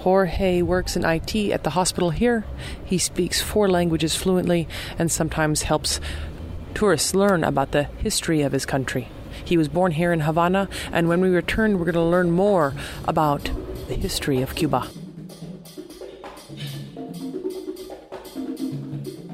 Jorge 0.00 0.62
works 0.62 0.96
in 0.96 1.04
IT 1.04 1.34
at 1.50 1.64
the 1.64 1.70
hospital 1.70 2.10
here. 2.10 2.44
He 2.84 2.98
speaks 2.98 3.42
four 3.42 3.68
languages 3.68 4.14
fluently 4.14 4.68
and 4.98 5.10
sometimes 5.10 5.62
helps 5.62 6.00
tourists 6.74 7.14
learn 7.14 7.42
about 7.42 7.72
the 7.72 7.84
history 7.84 8.42
of 8.42 8.52
his 8.52 8.66
country. 8.66 9.08
He 9.44 9.56
was 9.56 9.68
born 9.68 9.92
here 9.92 10.12
in 10.12 10.20
Havana, 10.20 10.68
and 10.92 11.08
when 11.08 11.20
we 11.20 11.28
return, 11.28 11.78
we're 11.78 11.84
going 11.84 11.94
to 11.94 12.02
learn 12.02 12.30
more 12.30 12.74
about 13.04 13.50
the 13.88 13.94
history 13.94 14.42
of 14.42 14.54
Cuba. 14.54 14.88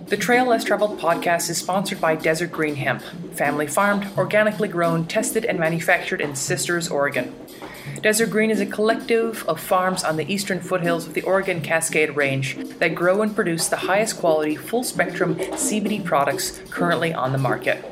The 0.07 0.17
Trail 0.19 0.45
Less 0.47 0.65
Traveled 0.65 0.99
podcast 1.01 1.49
is 1.49 1.57
sponsored 1.57 2.01
by 2.01 2.17
Desert 2.17 2.53
Green 2.53 2.75
Hemp, 2.75 3.03
family 3.33 3.67
farmed, 3.67 4.07
organically 4.17 4.69
grown, 4.69 5.07
tested, 5.07 5.45
and 5.45 5.59
manufactured 5.59 6.21
in 6.21 6.35
Sisters, 6.35 6.89
Oregon. 6.89 7.35
Desert 8.01 8.31
Green 8.31 8.51
is 8.51 8.61
a 8.61 8.67
collective 8.67 9.45
of 9.49 9.61
farms 9.61 10.05
on 10.05 10.17
the 10.17 10.33
eastern 10.33 10.61
foothills 10.61 11.07
of 11.07 11.15
the 11.15 11.23
Oregon 11.23 11.61
Cascade 11.61 12.17
Range 12.17 12.57
that 12.79 12.95
grow 12.95 13.23
and 13.23 13.35
produce 13.35 13.69
the 13.69 13.77
highest 13.77 14.19
quality 14.19 14.57
full 14.57 14.85
spectrum 14.85 15.37
CBD 15.37 16.05
products 16.05 16.61
currently 16.71 17.13
on 17.15 17.33
the 17.33 17.39
market. 17.39 17.85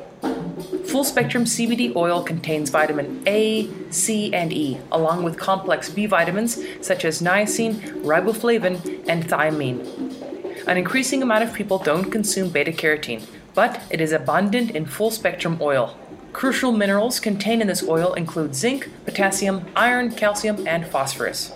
Full 0.85 1.03
spectrum 1.03 1.45
CBD 1.45 1.95
oil 1.95 2.21
contains 2.21 2.69
vitamin 2.69 3.23
A, 3.25 3.69
C, 3.89 4.33
and 4.33 4.51
E, 4.51 4.77
along 4.91 5.23
with 5.23 5.37
complex 5.37 5.89
B 5.89 6.05
vitamins 6.05 6.61
such 6.81 7.05
as 7.05 7.21
niacin, 7.21 7.79
riboflavin, 8.03 9.05
and 9.07 9.23
thiamine. 9.23 10.67
An 10.67 10.77
increasing 10.77 11.23
amount 11.23 11.43
of 11.43 11.53
people 11.53 11.79
don't 11.79 12.11
consume 12.11 12.49
beta 12.49 12.71
carotene, 12.71 13.25
but 13.53 13.81
it 13.89 14.01
is 14.01 14.11
abundant 14.11 14.71
in 14.71 14.85
full 14.85 15.11
spectrum 15.11 15.57
oil. 15.61 15.97
Crucial 16.33 16.71
minerals 16.71 17.19
contained 17.19 17.61
in 17.61 17.67
this 17.67 17.83
oil 17.83 18.13
include 18.13 18.55
zinc, 18.55 18.89
potassium, 19.05 19.65
iron, 19.75 20.11
calcium, 20.11 20.65
and 20.65 20.87
phosphorus. 20.87 21.53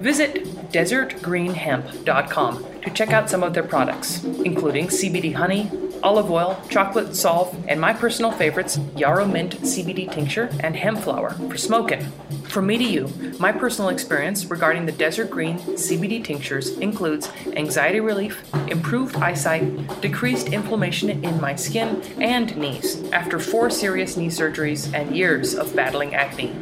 Visit 0.00 0.44
desertgreenhemp.com 0.72 2.64
to 2.82 2.90
check 2.90 3.10
out 3.10 3.28
some 3.28 3.42
of 3.42 3.52
their 3.52 3.62
products, 3.62 4.24
including 4.24 4.86
CBD 4.86 5.34
honey, 5.34 5.70
olive 6.02 6.30
oil, 6.30 6.58
chocolate 6.70 7.14
salve, 7.14 7.54
and 7.68 7.78
my 7.78 7.92
personal 7.92 8.32
favorites, 8.32 8.78
yarrow 8.96 9.26
mint 9.26 9.60
CBD 9.60 10.10
tincture 10.10 10.48
and 10.60 10.74
hemp 10.74 11.00
flower 11.00 11.32
for 11.32 11.58
smoking. 11.58 12.10
From 12.50 12.66
me 12.66 12.78
to 12.78 12.84
you, 12.84 13.34
my 13.38 13.52
personal 13.52 13.90
experience 13.90 14.44
regarding 14.46 14.84
the 14.84 14.90
Desert 14.90 15.30
Green 15.30 15.56
CBD 15.60 16.24
tinctures 16.24 16.70
includes 16.78 17.30
anxiety 17.54 18.00
relief, 18.00 18.42
improved 18.66 19.14
eyesight, 19.14 20.00
decreased 20.00 20.48
inflammation 20.48 21.10
in 21.24 21.40
my 21.40 21.54
skin 21.54 22.02
and 22.20 22.56
knees 22.56 23.04
after 23.12 23.38
four 23.38 23.70
serious 23.70 24.16
knee 24.16 24.26
surgeries 24.26 24.92
and 24.92 25.16
years 25.16 25.54
of 25.54 25.76
battling 25.76 26.16
acne. 26.16 26.52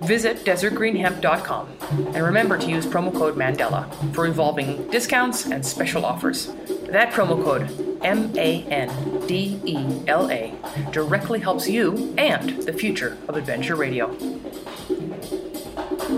Visit 0.00 0.44
desertgreenhemp.com 0.44 1.68
and 2.14 2.24
remember 2.24 2.58
to 2.58 2.68
use 2.68 2.84
promo 2.84 3.12
code 3.12 3.36
Mandela 3.36 3.86
for 4.14 4.26
evolving 4.26 4.88
discounts 4.90 5.46
and 5.46 5.64
special 5.64 6.04
offers. 6.04 6.46
That 6.88 7.12
promo 7.12 7.42
code, 7.42 7.98
M 8.04 8.32
A 8.36 8.64
N 8.64 9.26
D 9.28 9.60
E 9.64 10.02
L 10.08 10.28
A, 10.28 10.52
directly 10.90 11.38
helps 11.38 11.68
you 11.68 12.14
and 12.18 12.62
the 12.62 12.72
future 12.72 13.16
of 13.28 13.36
Adventure 13.36 13.76
Radio. 13.76 14.16
Eh, 16.08 16.12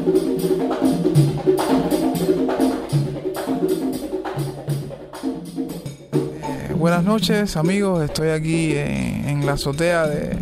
buenas 6.77 7.03
noches 7.05 7.57
amigos, 7.57 8.03
estoy 8.05 8.29
aquí 8.29 8.75
en, 8.77 9.47
la 9.47 9.53
azotea 9.53 10.07
de, 10.07 10.37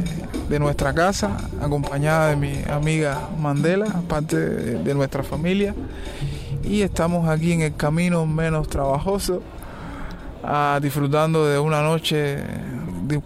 de, 0.48 0.58
nuestra 0.58 0.92
casa, 0.92 1.36
acompañada 1.62 2.30
de 2.30 2.36
mi 2.36 2.54
amiga 2.68 3.28
Mandela, 3.38 3.86
parte 4.08 4.36
de, 4.36 4.94
nuestra 4.94 5.22
familia, 5.22 5.76
y 6.64 6.82
estamos 6.82 7.28
aquí 7.28 7.52
en 7.52 7.60
el 7.60 7.76
camino 7.76 8.26
menos 8.26 8.68
trabajoso 8.68 9.42
uh, 10.42 10.80
disfrutando 10.80 11.46
de 11.46 11.60
una 11.60 11.82
noche 11.82 12.38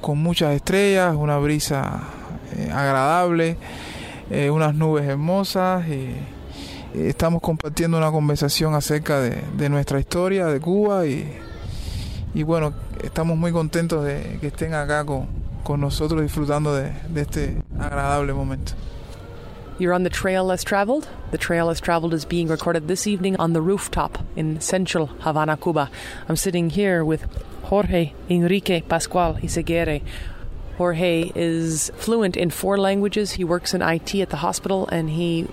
con 0.03 0.19
muchas 0.19 0.55
estrellas, 0.55 1.17
una 1.17 1.39
brisa 1.39 2.01
eh, 2.55 2.71
agradable, 2.71 3.57
eh, 4.31 4.51
unas 4.51 4.75
nubes 4.75 5.05
hermosas 5.07 5.87
y, 5.89 6.15
estamos 6.95 7.41
compartiendo 7.41 7.99
una 7.99 8.11
conversación 8.11 8.75
acerca 8.75 9.21
de, 9.21 9.41
de 9.57 9.69
nuestra 9.69 10.01
historia 10.01 10.47
de 10.47 10.59
Cuba 10.59 11.07
y, 11.07 11.39
y, 12.35 12.43
bueno, 12.43 12.73
estamos 13.05 13.37
muy 13.39 13.53
contentos 13.53 14.05
de 14.05 14.39
que 14.41 14.49
estén 14.49 14.75
acá 14.75 15.05
con, 15.05 15.29
con 15.63 15.81
nosotros 15.81 16.21
disfrutando 16.23 16.75
de, 16.75 16.93
de 17.09 17.21
este 17.21 17.63
agradable 17.79 18.33
momento. 18.33 18.73
You're 19.79 19.95
on 19.95 20.03
the 20.03 20.11
trail 20.11 20.45
less 20.45 20.63
traveled. 20.63 21.09
The 21.31 21.39
trail 21.39 21.67
less 21.67 21.81
traveled 21.81 22.13
is 22.13 22.27
being 22.27 22.49
recorded 22.49 22.87
this 22.87 23.07
evening 23.07 23.37
on 23.37 23.55
the 23.55 23.63
rooftop 23.63 24.19
in 24.37 24.61
central 24.61 25.07
Havana, 25.21 25.57
Cuba. 25.57 25.91
I'm 26.29 26.37
sitting 26.37 26.69
here 26.69 27.03
with 27.03 27.25
Jorge 27.63 28.13
Enrique 28.29 28.83
Pascual 28.83 29.37
Izaguirre. 29.37 30.03
Jorge 30.81 31.31
is 31.35 31.93
fluent 31.97 32.39
in 32.39 32.49
four 32.49 32.79
languages. 32.79 33.33
He 33.33 33.45
works 33.45 33.75
in 33.75 33.83
IT 33.83 34.15
at 34.15 34.31
the 34.31 34.39
hospital 34.39 34.89
and 34.89 35.11
he 35.11 35.47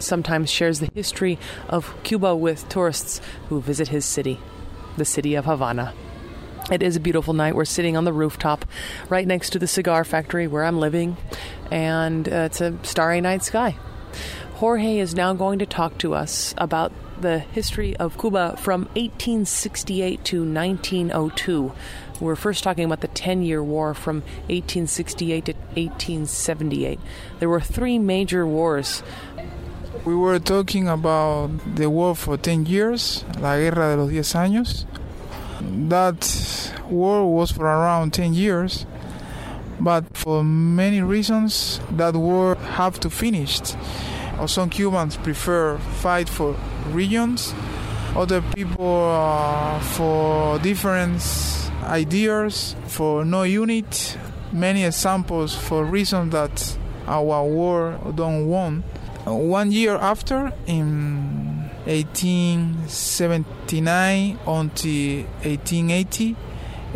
sometimes 0.00 0.50
shares 0.50 0.80
the 0.80 0.90
history 0.92 1.38
of 1.68 1.94
Cuba 2.02 2.34
with 2.34 2.68
tourists 2.68 3.20
who 3.48 3.60
visit 3.60 3.86
his 3.86 4.04
city, 4.04 4.40
the 4.96 5.04
city 5.04 5.36
of 5.36 5.44
Havana. 5.44 5.94
It 6.68 6.82
is 6.82 6.96
a 6.96 7.00
beautiful 7.00 7.32
night. 7.32 7.54
We're 7.54 7.64
sitting 7.64 7.96
on 7.96 8.02
the 8.02 8.12
rooftop 8.12 8.64
right 9.08 9.24
next 9.24 9.50
to 9.50 9.60
the 9.60 9.68
cigar 9.68 10.02
factory 10.02 10.48
where 10.48 10.64
I'm 10.64 10.80
living, 10.80 11.16
and 11.70 12.28
uh, 12.28 12.48
it's 12.50 12.60
a 12.60 12.76
starry 12.82 13.20
night 13.20 13.44
sky. 13.44 13.76
Jorge 14.54 14.98
is 14.98 15.14
now 15.14 15.32
going 15.32 15.60
to 15.60 15.66
talk 15.66 15.96
to 15.98 16.12
us 16.12 16.54
about 16.58 16.90
the 17.20 17.38
history 17.38 17.96
of 17.98 18.18
Cuba 18.18 18.56
from 18.56 18.86
1868 18.96 20.24
to 20.24 20.38
1902. 20.40 21.72
We're 22.22 22.36
first 22.36 22.62
talking 22.62 22.84
about 22.84 23.00
the 23.00 23.08
10 23.08 23.42
year 23.42 23.64
war 23.64 23.94
from 23.94 24.22
1868 24.46 25.44
to 25.46 25.52
1878. 25.74 27.00
There 27.40 27.48
were 27.48 27.60
three 27.60 27.98
major 27.98 28.46
wars. 28.46 29.02
We 30.04 30.14
were 30.14 30.38
talking 30.38 30.86
about 30.86 31.50
the 31.74 31.90
war 31.90 32.14
for 32.14 32.36
10 32.36 32.66
years, 32.66 33.24
la 33.40 33.56
guerra 33.56 33.96
de 33.96 34.04
los 34.04 34.30
10 34.30 34.52
años. 34.52 34.86
That 35.88 36.72
war 36.88 37.26
was 37.26 37.50
for 37.50 37.64
around 37.64 38.14
10 38.14 38.34
years, 38.34 38.86
but 39.80 40.16
for 40.16 40.44
many 40.44 41.02
reasons 41.02 41.80
that 41.90 42.14
war 42.14 42.54
have 42.54 43.00
to 43.00 43.10
finish. 43.10 43.60
Some 44.46 44.70
Cubans 44.70 45.16
prefer 45.16 45.76
fight 45.98 46.28
for 46.28 46.54
regions, 46.90 47.52
other 48.14 48.42
people 48.54 49.10
uh, 49.10 49.80
for 49.80 50.60
different 50.60 51.20
ideas, 51.82 52.76
for 52.86 53.24
no 53.24 53.42
unit. 53.42 54.16
Many 54.52 54.84
examples 54.84 55.52
for 55.54 55.84
reasons 55.84 56.32
that 56.32 56.78
our 57.06 57.44
war 57.44 57.98
don't 58.14 58.46
want. 58.46 58.84
One 59.24 59.72
year 59.72 59.96
after, 59.96 60.52
in 60.66 61.70
1879 61.86 64.38
until 64.46 65.24
1880 65.42 66.36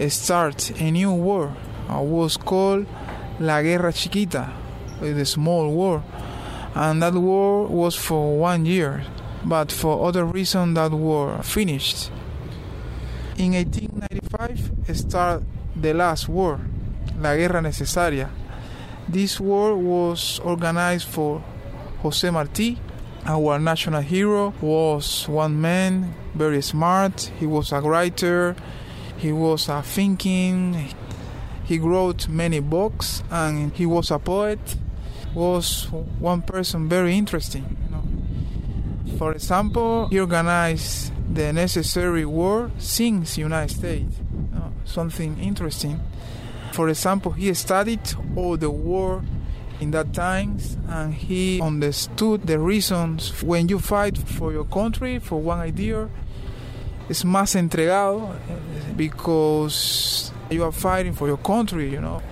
start 0.09 0.71
a 0.81 0.91
new 0.91 1.13
war. 1.13 1.57
A 1.89 2.03
war 2.03 2.29
called 2.45 2.87
La 3.41 3.63
Guerra 3.63 3.93
Chiquita, 3.93 4.53
the 5.01 5.25
small 5.25 5.73
war. 5.73 6.03
and 6.77 7.03
that 7.03 7.15
war 7.15 7.67
was 7.67 7.97
for 7.97 8.37
one 8.37 8.67
year, 8.67 9.03
but 9.45 9.73
for 9.73 10.07
other 10.07 10.27
reason 10.27 10.75
that 10.75 10.91
war 10.91 11.43
finished. 11.43 12.11
In 13.39 13.53
1895 13.53 14.97
started 14.97 15.47
the 15.77 15.93
last 15.93 16.27
war, 16.27 16.59
La 17.21 17.37
Guerra 17.37 17.61
Necesaria. 17.61 18.31
This 19.07 19.39
war 19.39 19.77
was 19.77 20.41
organized 20.43 21.07
for 21.09 21.45
Jose 22.01 22.31
Marti. 22.31 22.79
Our 23.27 23.59
national 23.59 24.01
hero 24.01 24.55
was 24.63 25.29
one 25.29 25.61
man, 25.61 26.15
very 26.35 26.63
smart. 26.63 27.31
He 27.39 27.45
was 27.47 27.73
a 27.73 27.81
writer. 27.83 28.57
He 29.19 29.33
was 29.33 29.69
a 29.69 29.83
thinking. 29.83 30.95
He 31.65 31.79
wrote 31.79 32.29
many 32.29 32.61
books, 32.61 33.23
and 33.31 33.71
he 33.75 33.85
was 33.85 34.11
a 34.11 34.19
poet. 34.19 34.77
Was 35.35 35.89
one 36.21 36.41
person 36.41 36.89
very 36.89 37.19
interesting. 37.19 37.77
You 37.85 37.91
know. 37.91 39.19
For 39.19 39.33
example, 39.33 40.09
he 40.09 40.21
organized 40.21 41.13
the 41.33 41.53
necessary 41.53 42.25
war 42.25 42.71
since 42.79 43.39
United 43.39 43.75
States. 43.75 44.15
Know, 44.53 44.73
something 44.85 45.39
interesting. 45.39 46.01
For 46.73 46.89
example, 46.89 47.33
he 47.33 47.53
studied 47.55 48.01
all 48.37 48.57
the 48.57 48.71
war 48.71 49.23
in 49.81 49.91
that 49.91 50.13
times 50.13 50.77
and 50.89 51.15
he 51.15 51.61
understood 51.61 52.47
the 52.47 52.59
reasons 52.59 53.43
when 53.43 53.69
you 53.69 53.79
fight 53.79 54.17
for 54.17 54.53
your 54.53 54.65
country 54.65 55.19
for 55.19 55.41
one 55.41 55.61
idea 55.61 56.09
It's 57.09 57.23
más 57.23 57.55
entregado 57.55 58.35
eh, 58.35 58.93
because 58.97 60.33
you 60.51 60.65
are 60.65 60.73
fighting 60.73 61.13
for 61.13 61.29
your 61.29 61.37
country 61.37 61.91
you 61.91 62.01
know 62.01 62.23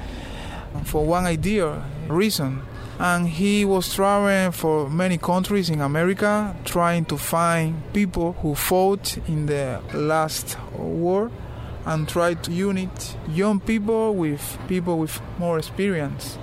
for 0.84 1.04
one 1.04 1.26
idea 1.26 1.82
reason 2.08 2.62
and 2.98 3.28
he 3.28 3.64
was 3.64 3.92
traveling 3.94 4.52
for 4.52 4.88
many 4.88 5.18
countries 5.18 5.68
in 5.68 5.80
America 5.80 6.54
trying 6.64 7.04
to 7.04 7.16
find 7.16 7.82
people 7.92 8.32
who 8.34 8.54
fought 8.54 9.16
in 9.28 9.46
the 9.46 9.80
last 9.92 10.56
war 10.76 11.30
and 11.86 12.08
try 12.08 12.34
to 12.34 12.52
unite 12.52 13.16
young 13.28 13.60
people 13.60 14.14
with 14.14 14.58
people 14.68 14.98
with 14.98 15.20
more 15.38 15.58
experience 15.58 16.38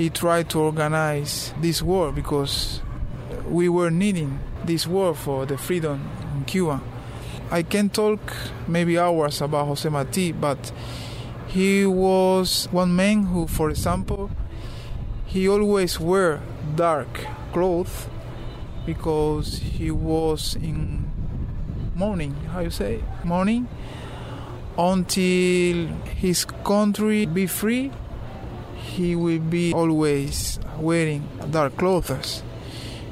he 0.00 0.08
tried 0.08 0.48
to 0.48 0.58
organize 0.58 1.52
this 1.60 1.82
war 1.82 2.10
because 2.10 2.80
we 3.46 3.68
were 3.68 3.90
needing 3.90 4.40
this 4.64 4.86
war 4.86 5.14
for 5.14 5.44
the 5.44 5.58
freedom 5.58 6.08
in 6.34 6.44
Cuba. 6.46 6.80
I 7.50 7.62
can 7.62 7.90
talk 7.90 8.20
maybe 8.66 8.98
hours 8.98 9.42
about 9.42 9.66
Jose 9.66 9.86
Marti, 9.90 10.32
but 10.32 10.72
he 11.48 11.84
was 11.84 12.66
one 12.70 12.96
man 12.96 13.24
who, 13.24 13.46
for 13.46 13.68
example, 13.68 14.30
he 15.30 15.48
always 15.48 15.98
wear 15.98 16.40
dark 16.74 17.26
clothes 17.52 18.08
because 18.84 19.58
he 19.58 19.90
was 19.90 20.56
in 20.56 21.10
mourning. 21.94 22.34
How 22.52 22.60
you 22.60 22.70
say 22.70 23.02
mourning 23.24 23.68
until 24.76 25.86
his 26.18 26.44
country 26.44 27.26
be 27.26 27.46
free 27.46 27.90
he 28.90 29.14
will 29.14 29.38
be 29.38 29.72
always 29.72 30.58
wearing 30.78 31.28
dark 31.50 31.76
clothes. 31.76 32.42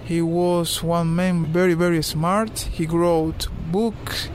He 0.05 0.21
was 0.23 0.83
one 0.83 1.15
man 1.15 1.47
very, 1.47 1.75
very 1.75 2.03
smart. 2.03 2.59
He 2.59 2.87
wrote 2.87 3.49
books, 3.71 4.29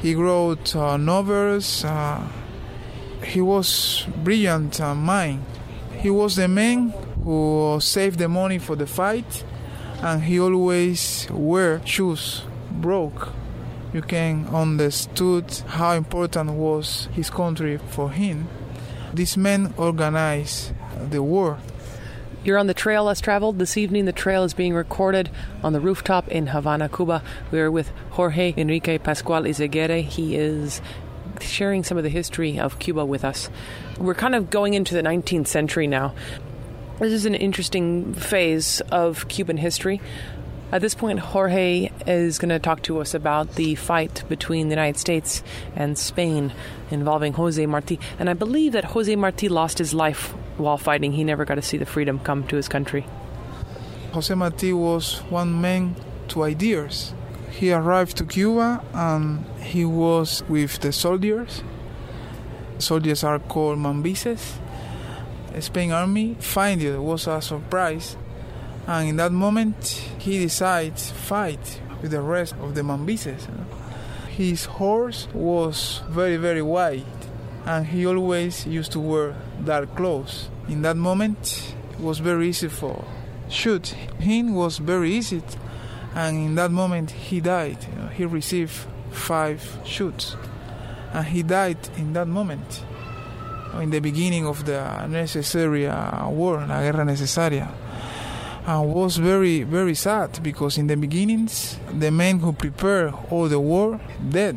he 0.00 0.14
wrote 0.14 0.74
uh, 0.74 0.96
novels. 0.96 1.84
Uh, 1.84 2.26
he 3.24 3.40
was 3.40 4.06
brilliant 4.22 4.80
uh, 4.80 4.94
mind. 4.94 5.44
He 6.04 6.10
was 6.10 6.36
the 6.36 6.48
man 6.48 6.92
who 7.24 7.78
saved 7.80 8.18
the 8.18 8.28
money 8.28 8.58
for 8.58 8.76
the 8.76 8.86
fight, 8.86 9.42
and 10.02 10.22
he 10.22 10.38
always 10.38 11.26
wear 11.30 11.80
shoes 11.86 12.42
broke. 12.70 13.30
You 13.94 14.02
can 14.02 14.46
understood 14.48 15.50
how 15.66 15.92
important 15.92 16.50
was 16.50 17.08
his 17.12 17.30
country 17.30 17.78
for 17.78 18.10
him. 18.10 18.48
These 19.14 19.38
men 19.38 19.72
organized 19.78 20.74
the 21.10 21.22
war. 21.22 21.56
You're 22.44 22.58
on 22.58 22.66
the 22.66 22.74
trail 22.74 23.04
less 23.04 23.22
traveled. 23.22 23.58
This 23.58 23.78
evening, 23.78 24.04
the 24.04 24.12
trail 24.12 24.44
is 24.44 24.52
being 24.52 24.74
recorded 24.74 25.30
on 25.62 25.72
the 25.72 25.80
rooftop 25.80 26.28
in 26.28 26.48
Havana, 26.48 26.90
Cuba. 26.90 27.22
We 27.50 27.60
are 27.60 27.70
with 27.70 27.90
Jorge 28.10 28.52
Enrique 28.58 28.98
Pascual 28.98 29.44
Izaguirre. 29.44 30.02
He 30.02 30.36
is 30.36 30.82
sharing 31.46 31.84
some 31.84 31.96
of 31.96 32.04
the 32.04 32.10
history 32.10 32.58
of 32.58 32.78
Cuba 32.78 33.04
with 33.04 33.24
us. 33.24 33.48
We're 33.98 34.14
kind 34.14 34.34
of 34.34 34.50
going 34.50 34.74
into 34.74 34.94
the 34.94 35.02
19th 35.02 35.46
century 35.46 35.86
now. 35.86 36.14
This 36.98 37.12
is 37.12 37.26
an 37.26 37.34
interesting 37.34 38.14
phase 38.14 38.80
of 38.92 39.28
Cuban 39.28 39.56
history. 39.56 40.00
At 40.72 40.80
this 40.80 40.94
point, 40.94 41.20
Jorge 41.20 41.90
is 42.06 42.38
going 42.38 42.48
to 42.48 42.58
talk 42.58 42.82
to 42.82 43.00
us 43.00 43.14
about 43.14 43.54
the 43.54 43.74
fight 43.76 44.24
between 44.28 44.68
the 44.68 44.74
United 44.74 44.98
States 44.98 45.42
and 45.76 45.96
Spain 45.96 46.52
involving 46.90 47.32
Jose 47.34 47.64
Marti. 47.66 48.00
And 48.18 48.28
I 48.28 48.34
believe 48.34 48.72
that 48.72 48.84
Jose 48.84 49.14
Marti 49.14 49.48
lost 49.48 49.78
his 49.78 49.94
life 49.94 50.30
while 50.56 50.78
fighting. 50.78 51.12
He 51.12 51.24
never 51.24 51.44
got 51.44 51.56
to 51.56 51.62
see 51.62 51.76
the 51.76 51.86
freedom 51.86 52.18
come 52.18 52.46
to 52.48 52.56
his 52.56 52.68
country. 52.68 53.06
Jose 54.12 54.34
Marti 54.34 54.72
was 54.72 55.18
one 55.30 55.60
man 55.60 55.96
to 56.28 56.42
ideas. 56.42 57.12
He 57.56 57.72
arrived 57.72 58.16
to 58.16 58.24
Cuba 58.24 58.82
and 58.92 59.44
he 59.60 59.84
was 59.84 60.42
with 60.48 60.80
the 60.80 60.90
soldiers. 60.90 61.62
Soldiers 62.78 63.22
are 63.22 63.38
called 63.38 63.78
Mambises. 63.78 64.58
Spain 65.60 65.92
army 65.92 66.36
find 66.40 66.82
it 66.82 66.98
was 66.98 67.28
a 67.28 67.40
surprise 67.40 68.16
and 68.88 69.10
in 69.10 69.16
that 69.16 69.30
moment 69.30 70.02
he 70.18 70.40
decides 70.40 71.12
fight 71.12 71.80
with 72.02 72.10
the 72.10 72.20
rest 72.20 72.56
of 72.60 72.74
the 72.74 72.82
Mambises. 72.82 73.46
His 74.30 74.64
horse 74.64 75.28
was 75.32 76.02
very 76.08 76.36
very 76.36 76.62
white 76.62 77.06
and 77.66 77.86
he 77.86 78.04
always 78.04 78.66
used 78.66 78.90
to 78.92 79.00
wear 79.00 79.36
dark 79.64 79.94
clothes. 79.94 80.48
In 80.68 80.82
that 80.82 80.96
moment 80.96 81.72
it 81.92 82.00
was 82.00 82.18
very 82.18 82.48
easy 82.48 82.68
for 82.68 83.04
shoot 83.48 83.88
him 84.18 84.54
was 84.54 84.78
very 84.78 85.12
easy 85.12 85.40
and 86.14 86.36
in 86.36 86.54
that 86.54 86.70
moment 86.70 87.10
he 87.10 87.40
died. 87.40 87.78
You 87.90 88.02
know, 88.02 88.08
he 88.08 88.24
received 88.24 88.86
five 89.10 89.78
shoots. 89.84 90.36
And 91.12 91.26
he 91.26 91.42
died 91.42 91.78
in 91.96 92.12
that 92.12 92.28
moment. 92.28 92.84
In 93.80 93.90
the 93.90 94.00
beginning 94.00 94.46
of 94.46 94.64
the 94.64 95.06
necessary 95.06 95.88
uh, 95.88 96.28
war, 96.28 96.64
la 96.68 96.80
guerra 96.80 97.04
necesaria. 97.04 97.68
And 98.66 98.94
was 98.94 99.16
very 99.16 99.62
very 99.62 99.94
sad 99.94 100.42
because 100.42 100.78
in 100.78 100.86
the 100.86 100.96
beginnings 100.96 101.78
the 101.92 102.10
men 102.10 102.38
who 102.38 102.52
prepared 102.52 103.12
all 103.30 103.48
the 103.48 103.60
war 103.60 104.00
dead. 104.26 104.56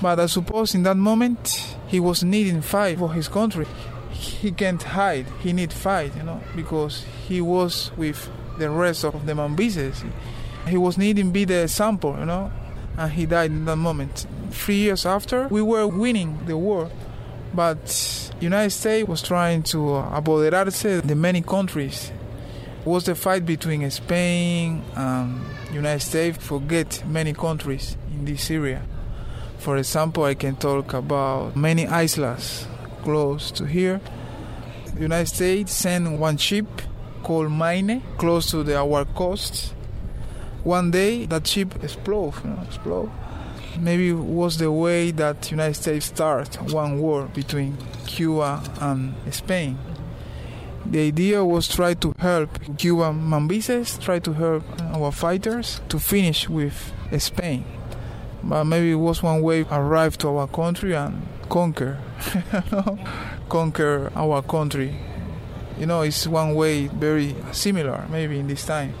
But 0.00 0.18
i 0.20 0.26
suppose 0.26 0.74
in 0.74 0.84
that 0.84 0.96
moment 0.96 1.76
he 1.88 2.00
was 2.00 2.22
needing 2.24 2.62
fight 2.62 2.98
for 2.98 3.12
his 3.12 3.28
country. 3.28 3.66
He 4.10 4.52
can't 4.52 4.82
hide. 4.82 5.26
He 5.42 5.52
need 5.52 5.70
fight 5.70 6.16
you 6.16 6.22
know 6.22 6.40
because 6.56 7.04
he 7.28 7.42
was 7.42 7.90
with 7.96 8.30
the 8.58 8.70
rest 8.70 9.04
of 9.04 9.26
the 9.26 9.34
mambises 9.34 10.02
he 10.70 10.76
was 10.76 10.96
needing 10.96 11.30
be 11.30 11.44
the 11.44 11.62
example 11.62 12.16
you 12.18 12.24
know 12.26 12.50
and 12.98 13.12
he 13.12 13.26
died 13.26 13.50
in 13.50 13.64
that 13.64 13.76
moment 13.76 14.26
three 14.50 14.76
years 14.76 15.04
after 15.06 15.46
we 15.48 15.62
were 15.62 15.86
winning 15.86 16.38
the 16.46 16.56
war 16.56 16.90
but 17.54 18.30
united 18.40 18.70
states 18.70 19.08
was 19.08 19.22
trying 19.22 19.62
to 19.62 19.94
uh, 19.94 20.20
apoderarse 20.20 21.02
the 21.02 21.14
many 21.14 21.42
countries 21.42 22.12
It 22.80 22.86
was 22.86 23.04
the 23.04 23.14
fight 23.14 23.44
between 23.44 23.90
Spain 23.90 24.82
and 24.96 25.42
United 25.70 26.00
States. 26.00 26.38
Forget 26.38 27.04
many 27.06 27.34
countries 27.34 27.98
in 28.10 28.24
this 28.24 28.50
area. 28.50 28.80
For 29.58 29.76
example, 29.76 30.24
I 30.24 30.32
can 30.34 30.56
talk 30.56 30.94
about 30.94 31.54
many 31.56 31.86
islands 31.86 32.66
close 33.02 33.50
to 33.50 33.66
here. 33.66 34.00
The 34.94 35.02
United 35.02 35.26
States 35.26 35.74
sent 35.74 36.18
one 36.18 36.38
ship 36.38 36.64
called 37.22 37.52
Maine 37.52 38.02
close 38.16 38.50
to 38.52 38.62
the, 38.62 38.78
our 38.78 39.04
coast. 39.04 39.74
One 40.64 40.90
day 40.90 41.26
that 41.26 41.46
ship 41.46 41.82
exploded. 41.82 42.44
You 42.44 42.50
know, 42.50 42.62
explode. 42.62 43.10
Maybe 43.78 44.12
was 44.12 44.58
the 44.58 44.70
way 44.70 45.10
that 45.12 45.50
United 45.50 45.74
States 45.74 46.06
start 46.06 46.60
one 46.72 46.98
war 46.98 47.26
between 47.32 47.78
Cuba 48.06 48.62
and 48.80 49.14
Spain. 49.32 49.78
The 50.84 51.08
idea 51.08 51.44
was 51.44 51.68
try 51.68 51.94
to 51.94 52.14
help 52.18 52.50
Cuban 52.76 53.20
Mambises, 53.20 53.98
try 54.00 54.18
to 54.18 54.32
help 54.32 54.64
our 54.80 55.12
fighters 55.12 55.80
to 55.88 55.98
finish 55.98 56.48
with 56.48 56.92
Spain. 57.18 57.64
But 58.42 58.64
maybe 58.64 58.92
it 58.92 58.96
was 58.96 59.22
one 59.22 59.42
way 59.42 59.64
arrive 59.70 60.18
to 60.18 60.28
our 60.36 60.48
country 60.48 60.94
and 60.94 61.26
conquer, 61.48 61.98
conquer 63.48 64.10
our 64.16 64.42
country. 64.42 64.96
You 65.78 65.86
know, 65.86 66.02
it's 66.02 66.26
one 66.26 66.54
way 66.54 66.88
very 66.88 67.34
similar, 67.52 68.06
maybe 68.10 68.38
in 68.38 68.48
this 68.48 68.64
time. 68.66 68.94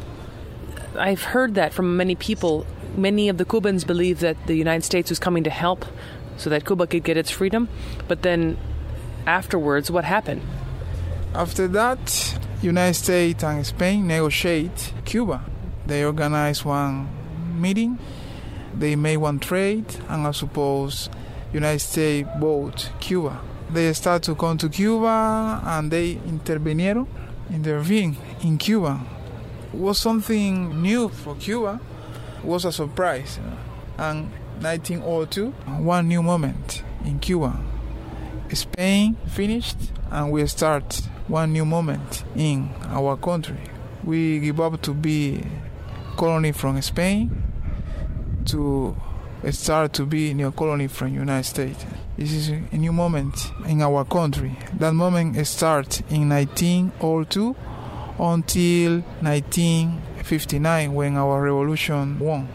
I've 0.96 1.22
heard 1.22 1.54
that 1.54 1.72
from 1.72 1.96
many 1.96 2.14
people. 2.14 2.66
Many 2.96 3.28
of 3.28 3.38
the 3.38 3.44
Cubans 3.44 3.84
believe 3.84 4.20
that 4.20 4.36
the 4.46 4.54
United 4.54 4.84
States 4.84 5.10
was 5.10 5.18
coming 5.18 5.44
to 5.44 5.50
help 5.50 5.84
so 6.36 6.50
that 6.50 6.66
Cuba 6.66 6.86
could 6.86 7.04
get 7.04 7.16
its 7.16 7.30
freedom. 7.30 7.68
But 8.08 8.22
then 8.22 8.56
afterwards, 9.26 9.90
what 9.90 10.04
happened? 10.04 10.42
After 11.34 11.68
that, 11.68 12.38
United 12.62 12.94
States 12.94 13.44
and 13.44 13.64
Spain 13.64 14.06
negotiate 14.06 14.92
Cuba. 15.04 15.44
They 15.86 16.04
organize 16.04 16.64
one 16.64 17.08
meeting, 17.60 17.98
they 18.74 18.96
made 18.96 19.18
one 19.18 19.38
trade, 19.38 19.84
and 20.08 20.26
I 20.26 20.32
suppose 20.32 21.08
United 21.52 21.80
States 21.80 22.28
bought 22.38 22.90
Cuba. 23.00 23.40
They 23.70 23.92
start 23.92 24.24
to 24.24 24.34
come 24.34 24.58
to 24.58 24.68
Cuba 24.68 25.60
and 25.64 25.90
they 25.90 26.16
intervenieron, 26.16 27.06
intervene 27.52 28.16
in 28.42 28.58
Cuba. 28.58 29.00
Was 29.72 29.98
something 29.98 30.82
new 30.82 31.08
for 31.08 31.34
Cuba. 31.36 31.80
It 32.38 32.44
was 32.44 32.64
a 32.64 32.72
surprise. 32.72 33.38
And 33.98 34.30
1902, 34.60 35.50
one 35.82 36.08
new 36.08 36.22
moment 36.22 36.82
in 37.04 37.18
Cuba. 37.18 37.58
Spain 38.52 39.16
finished 39.28 39.76
and 40.10 40.32
we 40.32 40.44
start 40.46 41.02
one 41.28 41.52
new 41.52 41.64
moment 41.64 42.24
in 42.34 42.68
our 42.88 43.16
country. 43.16 43.60
We 44.02 44.40
give 44.40 44.60
up 44.60 44.82
to 44.82 44.92
be 44.92 45.44
colony 46.16 46.52
from 46.52 46.82
Spain 46.82 47.30
to 48.46 48.96
start 49.52 49.92
to 49.94 50.04
be 50.04 50.34
new 50.34 50.50
colony 50.50 50.88
from 50.88 51.14
United 51.14 51.44
States. 51.44 51.86
This 52.18 52.32
is 52.32 52.48
a 52.48 52.76
new 52.76 52.92
moment 52.92 53.52
in 53.66 53.80
our 53.82 54.04
country. 54.04 54.58
That 54.74 54.94
moment 54.94 55.46
starts 55.46 56.00
in 56.10 56.28
1902 56.28 57.54
until 58.20 59.00
1959 59.22 60.92
when 60.92 61.16
our 61.16 61.42
revolution 61.42 62.18
won. 62.18 62.48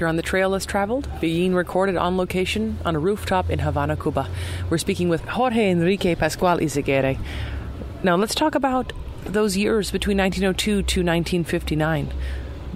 You're 0.00 0.08
on 0.08 0.16
the 0.16 0.22
trail 0.22 0.48
less 0.48 0.64
traveled, 0.66 1.08
being 1.20 1.54
recorded 1.54 1.96
on 1.96 2.16
location 2.16 2.78
on 2.84 2.96
a 2.96 2.98
rooftop 2.98 3.50
in 3.50 3.60
Havana, 3.60 3.96
Cuba. 3.96 4.28
We're 4.68 4.78
speaking 4.78 5.08
with 5.08 5.20
Jorge 5.22 5.70
Enrique 5.70 6.14
Pascual 6.14 6.58
Izaguirre. 6.58 7.18
Now, 8.02 8.16
let's 8.16 8.34
talk 8.34 8.54
about 8.54 8.92
those 9.24 9.56
years 9.56 9.90
between 9.90 10.18
1902 10.18 10.70
to 10.70 10.78
1959, 10.80 12.12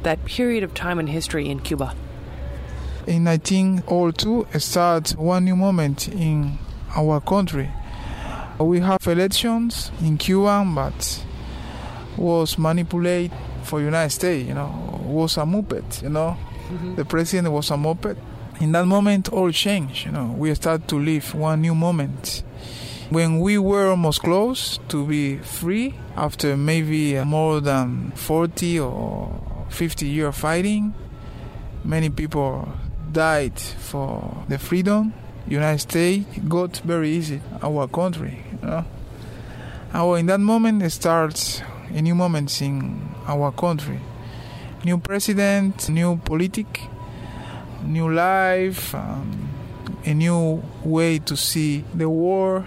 that 0.03 0.25
period 0.25 0.63
of 0.63 0.75
time 0.75 1.01
in 1.01 1.09
history 1.09 1.49
in 1.49 1.61
Cuba. 1.61 1.95
In 3.07 3.25
1902, 3.25 4.47
starts 4.59 5.17
one 5.17 5.47
new 5.47 5.57
moment 5.57 6.09
in 6.09 6.59
our 6.95 7.21
country. 7.21 7.71
We 8.61 8.81
have 8.81 9.07
elections 9.07 9.91
in 10.01 10.19
Cuba, 10.19 10.65
but 10.75 11.25
was 12.19 12.59
manipulated 12.59 13.33
for 13.63 13.81
United 13.81 14.11
States. 14.11 14.49
You 14.49 14.55
know, 14.55 15.01
was 15.05 15.37
a 15.37 15.43
muppet. 15.43 16.03
You 16.03 16.11
know, 16.11 16.37
mm-hmm. 16.69 16.97
the 16.97 17.05
president 17.05 17.53
was 17.53 17.71
a 17.71 17.75
muppet. 17.75 18.17
In 18.61 18.73
that 18.73 18.87
moment, 18.87 19.29
all 19.33 19.51
changed. 19.53 20.07
You 20.07 20.13
know, 20.13 20.35
we 20.37 20.55
start 20.55 20.89
to 20.89 20.99
live 20.99 21.35
one 21.35 21.61
new 21.61 21.75
moment. 21.75 22.43
When 23.11 23.41
we 23.41 23.57
were 23.57 23.89
almost 23.89 24.23
close 24.23 24.79
to 24.89 25.07
be 25.07 25.39
free 25.39 25.95
after 26.17 26.57
maybe 26.57 27.19
more 27.25 27.61
than 27.61 28.11
40 28.13 28.81
or 28.81 29.67
50 29.71 30.07
years 30.07 30.37
fighting, 30.37 30.93
many 31.85 32.11
people 32.11 32.69
died 33.13 33.59
for 33.59 34.45
the 34.49 34.59
freedom. 34.59 35.15
United 35.47 35.79
States 35.79 36.27
got 36.49 36.77
very 36.79 37.11
easy 37.11 37.41
our 37.63 37.89
country. 37.89 38.45
You 38.53 38.69
know? 38.69 38.85
Our 39.95 40.19
in 40.19 40.27
that 40.27 40.41
moment 40.41 40.83
it 40.83 40.91
starts 40.91 41.63
new 42.01 42.15
moment 42.15 42.61
in 42.63 43.09
our 43.27 43.53
country. 43.53 44.01
New 44.85 44.99
president, 44.99 45.89
new 45.89 46.17
politic, 46.17 46.83
new 47.83 48.13
life, 48.13 48.95
um, 48.95 49.49
a 50.05 50.15
new 50.15 50.63
way 50.85 51.19
to 51.19 51.37
see 51.37 51.85
the 51.95 52.09
war. 52.09 52.67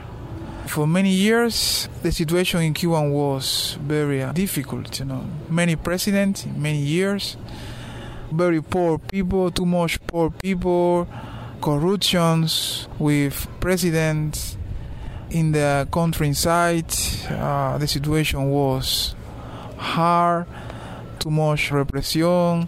For 0.68 0.88
many 0.88 1.12
years, 1.12 1.90
the 2.04 2.12
situation 2.12 2.62
in 2.62 2.74
Cuba 2.74 3.02
was 3.10 3.78
very 3.82 4.22
uh, 4.24 4.32
difficult. 4.32 5.00
You 5.00 5.06
know, 5.06 5.26
many 5.50 5.76
presidents, 5.76 6.46
many 6.46 6.80
years, 6.80 7.38
very 8.32 8.62
poor 8.62 8.98
people, 8.98 9.52
too 9.52 9.66
much 9.66 10.00
poor 10.08 10.30
people, 10.30 11.08
corruptions 11.62 12.88
with 13.00 13.48
presidents 13.60 14.58
in 15.32 15.52
the 15.52 15.88
countryside. 15.92 16.94
Uh, 17.30 17.78
the 17.78 17.88
situation 17.88 18.50
was 18.50 19.16
hard, 19.78 20.46
too 21.20 21.32
much 21.32 21.72
represión. 21.72 22.68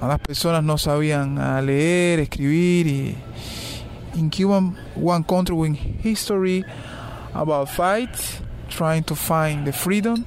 Las 0.00 0.20
personas 0.20 0.62
no 0.62 0.76
sabían 0.76 1.38
uh, 1.38 1.62
leer, 1.62 2.20
escribir. 2.20 2.86
Y 2.86 3.16
in 4.16 4.30
Cuba, 4.30 4.60
one 4.94 5.24
country 5.24 5.54
with 5.54 5.76
history 5.76 6.64
about 7.34 7.68
fight, 7.68 8.40
trying 8.68 9.04
to 9.04 9.14
find 9.14 9.66
the 9.66 9.72
freedom, 9.72 10.24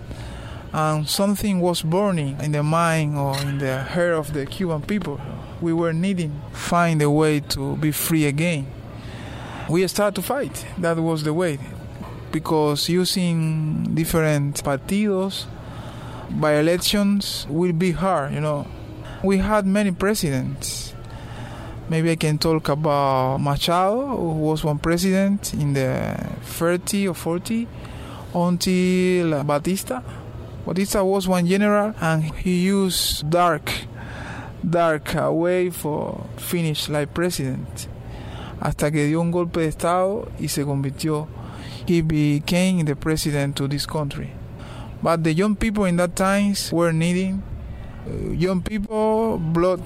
and 0.72 1.08
something 1.08 1.60
was 1.60 1.82
burning 1.82 2.40
in 2.42 2.52
the 2.52 2.62
mind 2.62 3.18
or 3.18 3.38
in 3.40 3.58
the 3.58 3.84
heart 3.84 4.14
of 4.14 4.34
the 4.34 4.46
Cuban 4.46 4.82
people. 4.82 5.20
We 5.60 5.74
were 5.74 5.94
needing 5.94 6.40
find 6.52 7.02
a 7.02 7.10
way 7.10 7.40
to 7.42 7.76
be 7.78 7.92
free 7.92 8.26
again. 8.28 8.68
We 9.70 9.88
started 9.88 10.16
to 10.16 10.22
fight. 10.24 10.66
That 10.80 10.98
was 10.98 11.22
the 11.24 11.32
way, 11.32 11.60
because 12.32 12.90
using 12.90 13.94
different 13.94 14.64
partidos 14.64 15.46
by 16.32 16.56
elections 16.56 17.46
will 17.48 17.74
be 17.74 17.92
hard. 17.92 18.34
You 18.34 18.42
know, 18.42 18.68
we 19.24 19.38
had 19.38 19.68
many 19.68 19.92
presidents. 19.92 20.96
Maybe 21.88 22.10
I 22.10 22.16
can 22.16 22.40
talk 22.40 22.70
about 22.70 23.38
Machado, 23.38 24.08
who 24.08 24.40
was 24.40 24.64
one 24.64 24.80
president 24.80 25.54
in 25.54 25.74
the 25.74 26.18
30 26.42 27.08
or 27.08 27.14
40, 27.14 27.68
until 28.34 29.44
Batista. 29.44 30.02
Batista 30.66 31.04
was 31.04 31.28
one 31.28 31.46
general, 31.46 31.94
and 32.02 32.24
he 32.24 32.62
used 32.66 33.30
dark, 33.30 33.72
dark 34.68 35.14
way 35.16 35.70
for 35.70 36.26
finish 36.38 36.90
like 36.90 37.14
president. 37.14 37.88
Hasta 38.62 38.92
que 38.92 39.06
dio 39.06 39.22
un 39.22 39.32
golpe 39.32 39.62
de 39.62 39.68
estado 39.68 40.28
y 40.40 40.48
se 40.48 40.64
convirtió. 40.64 41.28
He 41.88 42.02
became 42.02 42.84
the 42.86 42.96
president 42.96 43.56
to 43.56 43.68
this 43.68 43.86
country. 43.86 44.32
But 45.02 45.24
the 45.24 45.34
young 45.34 45.56
people 45.56 45.86
in 45.86 45.96
that 45.98 46.16
times 46.16 46.72
were 46.74 46.92
needing 46.92 47.42
uh, 48.06 48.32
young 48.32 48.62
people, 48.62 49.38
blood 49.38 49.82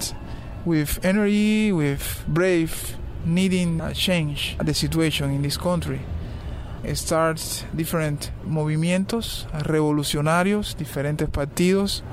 with 0.65 0.99
energy, 1.03 1.71
with 1.71 2.23
brave, 2.27 2.97
needing 3.25 3.79
a 3.81 3.93
change 3.93 4.57
the 4.63 4.73
situation 4.73 5.31
in 5.31 5.41
this 5.41 5.57
country. 5.57 6.01
Starts 6.93 7.63
different 7.73 8.31
movimientos 8.45 9.47
revolucionarios, 9.53 10.75
diferentes 10.75 11.29
partidos, 11.29 12.03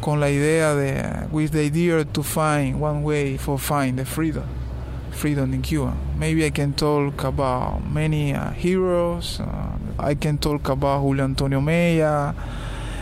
con 0.00 0.18
la 0.18 0.28
idea 0.28 0.74
de, 0.74 1.28
with 1.30 1.52
the 1.52 1.64
idea 1.64 2.04
to 2.04 2.22
find 2.22 2.80
one 2.80 3.02
way 3.02 3.36
for 3.36 3.58
find 3.58 3.98
the 3.98 4.04
freedom, 4.04 4.44
freedom 5.10 5.52
in 5.52 5.62
Cuba. 5.62 5.96
Maybe 6.16 6.44
I 6.44 6.50
can 6.50 6.72
talk 6.72 7.24
about 7.24 7.84
many 7.84 8.34
uh, 8.34 8.50
heroes. 8.50 9.40
Uh, 9.40 9.72
I 9.98 10.14
can 10.14 10.38
talk 10.38 10.68
about 10.68 11.00
Julio 11.00 11.24
Antonio 11.24 11.60
Mella. 11.60 12.34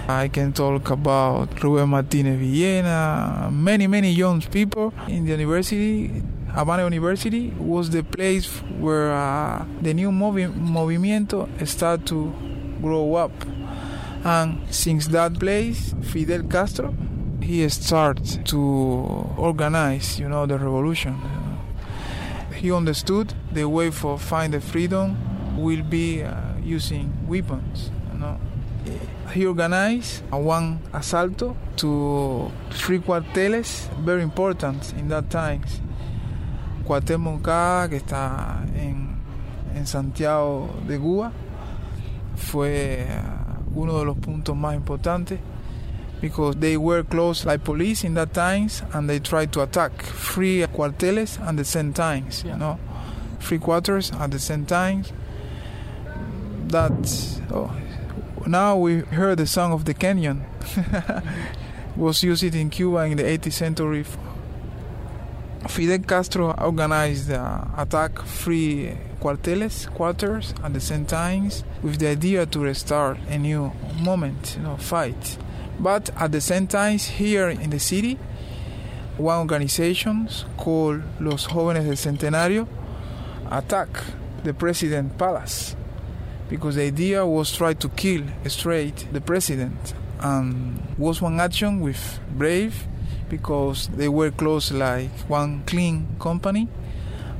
I 0.08 0.28
can 0.28 0.52
talk 0.52 0.90
about 0.90 1.50
Rubén 1.56 1.88
Martínez 1.88 2.38
Villena. 2.38 3.50
Many, 3.50 3.86
many 3.86 4.12
young 4.12 4.40
people 4.40 4.94
in 5.08 5.24
the 5.24 5.32
university. 5.32 6.22
Havana 6.54 6.84
University 6.84 7.50
was 7.58 7.90
the 7.90 8.02
place 8.02 8.46
where 8.78 9.12
uh, 9.12 9.64
the 9.82 9.92
new 9.92 10.10
movi- 10.10 10.52
movimiento 10.54 11.48
started 11.66 12.06
to 12.06 12.32
grow 12.80 13.14
up. 13.16 13.32
And 14.24 14.62
since 14.70 15.08
that 15.08 15.38
place, 15.38 15.94
Fidel 16.02 16.44
Castro, 16.44 16.94
he 17.42 17.68
started 17.68 18.46
to 18.46 18.58
organize, 19.36 20.18
you 20.18 20.28
know, 20.28 20.46
the 20.46 20.58
revolution. 20.58 21.20
He 22.56 22.72
understood 22.72 23.34
the 23.52 23.68
way 23.68 23.90
for 23.90 24.18
find 24.18 24.52
the 24.52 24.60
freedom 24.60 25.16
will 25.56 25.82
be 25.82 26.22
uh, 26.22 26.34
using 26.64 27.12
weapons. 27.28 27.90
You 28.12 28.18
know. 28.18 28.40
He 29.32 29.44
organized 29.46 30.22
one 30.30 30.78
assalto 30.92 31.56
to 31.76 32.50
three 32.70 33.00
cuarteles, 33.00 33.88
very 34.00 34.22
important 34.22 34.92
in 34.94 35.08
that 35.08 35.28
times. 35.28 35.80
Cuartel 36.84 37.18
Moncada, 37.18 37.88
que 37.88 37.96
está 37.96 38.64
en, 38.76 39.16
en 39.74 39.86
Santiago 39.86 40.70
de 40.86 40.98
Cuba, 40.98 41.32
fue 42.36 43.06
uh, 43.10 43.80
uno 43.80 43.98
de 43.98 44.04
los 44.04 44.16
puntos 44.18 44.56
más 44.56 44.76
importantes 44.76 45.40
because 46.28 46.56
they 46.56 46.76
were 46.76 47.02
close 47.02 47.44
like 47.44 47.62
police 47.64 48.04
in 48.04 48.14
that 48.14 48.32
times 48.34 48.82
and 48.92 49.08
they 49.08 49.18
tried 49.18 49.52
to 49.52 49.62
attack 49.62 49.92
three 50.02 50.62
cuarteles 50.66 51.40
at 51.40 51.56
the 51.56 51.64
same 51.64 51.92
times 51.92 52.44
you 52.44 52.56
know. 52.56 52.78
Three 53.40 53.58
quarters 53.58 54.10
at 54.12 54.30
the 54.30 54.38
same 54.38 54.66
times. 54.66 55.12
That 56.68 56.92
oh, 57.52 57.70
now 58.46 58.76
we 58.76 59.00
heard 59.00 59.38
the 59.38 59.46
song 59.46 59.72
of 59.72 59.84
the 59.84 59.94
canyon. 59.94 60.44
Was 61.96 62.22
used 62.22 62.42
in 62.42 62.70
cuba 62.70 63.04
in 63.04 63.16
the 63.16 63.22
18th 63.22 63.52
century. 63.52 64.04
Fidel 65.68 65.98
Castro 66.00 66.54
organized 66.58 67.28
the 67.28 67.68
attack 67.76 68.20
three 68.22 68.96
cuarteles, 69.20 69.86
quarters 69.94 70.54
at 70.62 70.72
the 70.72 70.80
same 70.80 71.06
times 71.06 71.64
with 71.82 71.98
the 71.98 72.08
idea 72.08 72.46
to 72.46 72.60
restart 72.60 73.18
a 73.28 73.38
new 73.38 73.72
moment, 74.00 74.56
you 74.56 74.62
know, 74.62 74.76
fight. 74.76 75.38
But 75.78 76.10
at 76.16 76.32
the 76.32 76.40
same 76.40 76.66
time, 76.66 76.98
here 76.98 77.48
in 77.48 77.70
the 77.70 77.78
city, 77.78 78.18
one 79.18 79.40
organization 79.40 80.28
called 80.56 81.02
Los 81.20 81.46
Jóvenes 81.46 81.84
del 81.84 81.96
Centenario 81.96 82.66
attacked 83.50 84.02
the 84.44 84.54
president 84.54 85.16
palace 85.18 85.76
because 86.48 86.76
the 86.76 86.82
idea 86.82 87.26
was 87.26 87.52
try 87.52 87.74
to 87.74 87.88
kill 87.90 88.22
straight 88.46 89.06
the 89.12 89.20
president 89.20 89.94
and 90.20 90.80
was 90.98 91.20
one 91.20 91.40
action 91.40 91.80
with 91.80 92.20
brave 92.30 92.86
because 93.28 93.88
they 93.88 94.08
were 94.08 94.30
close 94.30 94.70
like 94.70 95.10
one 95.28 95.62
clean 95.66 96.06
company 96.20 96.68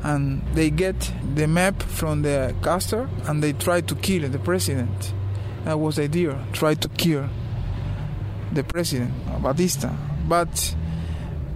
and 0.02 0.42
they 0.54 0.70
get 0.70 1.12
the 1.34 1.46
map 1.46 1.80
from 1.82 2.22
the 2.22 2.54
caster 2.62 3.08
and 3.26 3.42
they 3.42 3.52
try 3.52 3.80
to 3.80 3.94
kill 3.96 4.28
the 4.28 4.38
president. 4.38 5.12
That 5.64 5.78
was 5.78 5.96
the 5.96 6.04
idea 6.04 6.38
try 6.52 6.74
to 6.74 6.88
kill 6.88 7.28
the 8.56 8.64
president 8.64 9.12
batista 9.42 9.90
but 10.28 10.74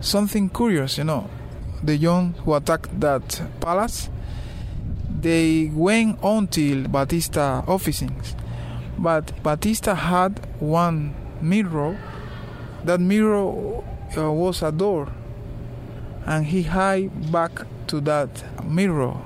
something 0.01 0.49
curious 0.49 0.99
you 0.99 1.05
know 1.05 1.29
the 1.83 1.97
young 1.97 2.33
who 2.45 2.55
attacked 2.55 3.01
that 3.01 3.43
palace 3.61 4.09
they 5.21 5.71
went 5.75 6.19
until 6.23 6.87
batista 6.89 7.65
officings 7.67 8.37
but 8.99 9.43
batista 9.43 9.95
had 9.95 10.33
one 10.61 11.15
mirror 11.41 11.99
that 12.85 13.01
mirror 13.01 13.83
uh, 14.17 14.31
was 14.31 14.63
a 14.63 14.71
door 14.71 15.13
and 16.27 16.47
he 16.47 16.63
hid 16.63 17.33
back 17.33 17.67
to 17.89 18.01
that 18.01 18.31
mirror. 18.65 19.17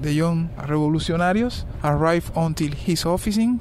The 0.00 0.12
young 0.12 0.50
revolutionarios 0.56 1.64
arrived 1.84 2.32
until 2.36 2.72
his 2.72 3.04
officing, 3.04 3.60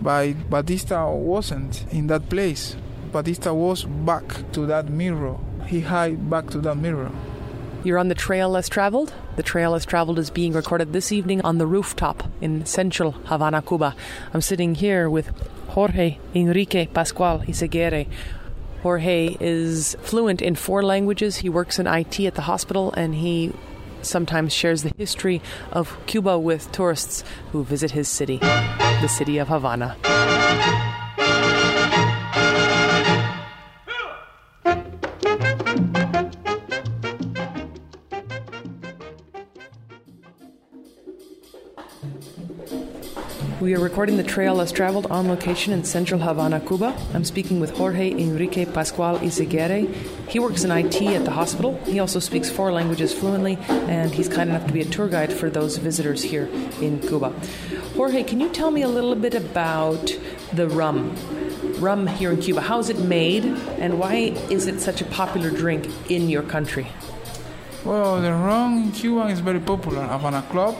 but 0.00 0.48
Batista 0.48 1.10
wasn't 1.10 1.84
in 1.92 2.06
that 2.08 2.28
place. 2.30 2.76
Batista 3.14 3.54
was 3.54 3.84
back 3.84 4.24
to 4.50 4.66
that 4.66 4.88
mirror. 4.88 5.38
He 5.68 5.78
hid 5.78 6.28
back 6.28 6.50
to 6.50 6.58
that 6.62 6.74
mirror. 6.74 7.12
You're 7.84 7.98
on 7.98 8.08
the 8.08 8.14
trail 8.16 8.50
less 8.50 8.68
traveled. 8.68 9.14
The 9.36 9.44
trail 9.44 9.70
less 9.70 9.84
traveled 9.84 10.18
is 10.18 10.30
being 10.30 10.52
recorded 10.52 10.92
this 10.92 11.12
evening 11.12 11.40
on 11.42 11.58
the 11.58 11.66
rooftop 11.66 12.24
in 12.40 12.66
central 12.66 13.12
Havana, 13.12 13.62
Cuba. 13.62 13.94
I'm 14.32 14.40
sitting 14.40 14.74
here 14.74 15.08
with 15.08 15.28
Jorge 15.68 16.18
Enrique 16.34 16.86
Pascual 16.86 17.38
Izaguirre. 17.46 18.08
Jorge 18.82 19.36
is 19.38 19.96
fluent 20.02 20.42
in 20.42 20.56
four 20.56 20.82
languages. 20.82 21.36
He 21.36 21.48
works 21.48 21.78
in 21.78 21.86
IT 21.86 22.18
at 22.18 22.34
the 22.34 22.42
hospital 22.42 22.92
and 22.96 23.14
he 23.14 23.52
sometimes 24.02 24.52
shares 24.52 24.82
the 24.82 24.92
history 24.98 25.40
of 25.70 25.96
Cuba 26.06 26.36
with 26.36 26.72
tourists 26.72 27.22
who 27.52 27.62
visit 27.62 27.92
his 27.92 28.08
city, 28.08 28.38
the 28.38 29.06
city 29.06 29.38
of 29.38 29.46
Havana. 29.46 29.96
We 43.74 43.80
are 43.80 43.82
recording 43.82 44.18
the 44.18 44.22
trail 44.22 44.54
less 44.54 44.70
traveled 44.70 45.06
on 45.06 45.26
location 45.26 45.72
in 45.72 45.82
central 45.82 46.20
Havana, 46.20 46.60
Cuba. 46.60 46.96
I'm 47.12 47.24
speaking 47.24 47.58
with 47.58 47.76
Jorge 47.76 48.12
Enrique 48.12 48.66
Pascual 48.66 49.18
Izaguirre. 49.18 49.92
He 50.28 50.38
works 50.38 50.62
in 50.62 50.70
IT 50.70 51.02
at 51.02 51.24
the 51.24 51.32
hospital. 51.32 51.76
He 51.84 51.98
also 51.98 52.20
speaks 52.20 52.48
four 52.48 52.70
languages 52.70 53.12
fluently, 53.12 53.58
and 53.68 54.14
he's 54.14 54.28
kind 54.28 54.48
enough 54.48 54.64
to 54.68 54.72
be 54.72 54.82
a 54.82 54.84
tour 54.84 55.08
guide 55.08 55.32
for 55.32 55.50
those 55.50 55.78
visitors 55.78 56.22
here 56.22 56.48
in 56.80 57.00
Cuba. 57.00 57.30
Jorge, 57.96 58.22
can 58.22 58.40
you 58.40 58.48
tell 58.48 58.70
me 58.70 58.82
a 58.82 58.88
little 58.88 59.16
bit 59.16 59.34
about 59.34 60.16
the 60.52 60.68
rum? 60.68 61.16
Rum 61.80 62.06
here 62.06 62.30
in 62.30 62.40
Cuba. 62.40 62.60
How 62.60 62.78
is 62.78 62.90
it 62.90 63.00
made, 63.00 63.44
and 63.44 63.98
why 63.98 64.36
is 64.50 64.68
it 64.68 64.80
such 64.80 65.00
a 65.00 65.04
popular 65.06 65.50
drink 65.50 65.88
in 66.08 66.28
your 66.28 66.44
country? 66.44 66.86
Well, 67.84 68.22
the 68.22 68.30
rum 68.30 68.84
in 68.84 68.92
Cuba 68.92 69.26
is 69.26 69.40
very 69.40 69.58
popular. 69.58 70.06
Havana 70.06 70.42
Club 70.42 70.76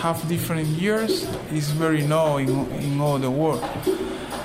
have 0.00 0.26
different 0.28 0.68
years 0.68 1.24
is 1.52 1.70
very 1.70 2.02
known 2.02 2.48
in, 2.48 2.70
in 2.82 3.00
all 3.00 3.18
the 3.18 3.30
world. 3.30 3.64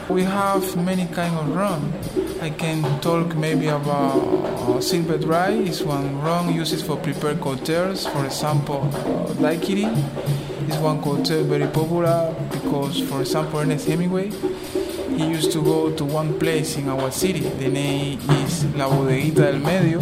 We 0.09 0.23
have 0.23 0.75
many 0.75 1.05
kind 1.07 1.35
of 1.37 1.55
rum. 1.55 1.93
I 2.41 2.49
can 2.49 2.83
talk 2.99 3.35
maybe 3.35 3.67
about 3.67 4.19
uh, 4.19 4.81
silver 4.81 5.17
dry 5.17 5.51
is 5.51 5.81
one 5.81 6.21
rum 6.21 6.51
used 6.51 6.85
for 6.85 6.97
prepared 6.97 7.39
cocktails. 7.39 8.05
For 8.07 8.25
example, 8.25 8.89
uh, 8.93 9.33
daiquiri 9.35 9.85
is 10.67 10.77
one 10.77 11.01
cocktail 11.01 11.43
very 11.45 11.67
popular 11.67 12.35
because, 12.51 12.99
for 13.01 13.21
example, 13.21 13.59
Ernest 13.59 13.87
Hemingway 13.87 14.31
he 15.17 15.27
used 15.27 15.51
to 15.51 15.61
go 15.61 15.91
to 15.95 16.05
one 16.05 16.37
place 16.39 16.77
in 16.77 16.89
our 16.89 17.11
city. 17.11 17.41
The 17.41 17.69
name 17.69 18.19
is 18.43 18.65
La 18.75 18.89
Bodeguita 18.89 19.51
del 19.51 19.59
Medio. 19.59 19.99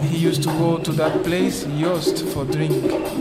He 0.00 0.18
used 0.18 0.42
to 0.42 0.48
go 0.58 0.78
to 0.78 0.92
that 0.92 1.22
place 1.22 1.64
just 1.78 2.24
for 2.26 2.44
drink 2.44 2.74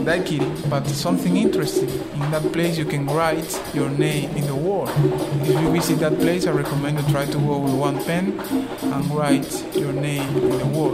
daiquiri. 0.05 0.45
But 0.69 0.87
something 0.87 1.37
interesting, 1.37 1.89
in 1.89 2.31
that 2.31 2.51
place 2.51 2.77
you 2.77 2.85
can 2.85 3.05
write 3.07 3.61
your 3.73 3.89
name 3.89 4.29
in 4.35 4.45
the 4.47 4.55
wall. 4.55 4.87
If 5.43 5.61
you 5.61 5.71
visit 5.71 5.99
that 5.99 6.17
place, 6.19 6.47
I 6.47 6.51
recommend 6.51 6.99
you 6.99 7.07
try 7.11 7.25
to 7.25 7.37
go 7.37 7.59
with 7.59 7.73
one 7.73 8.03
pen 8.03 8.39
and 8.81 9.11
write 9.11 9.49
your 9.75 9.93
name 9.93 10.29
in 10.37 10.57
the 10.57 10.65
wall. 10.65 10.91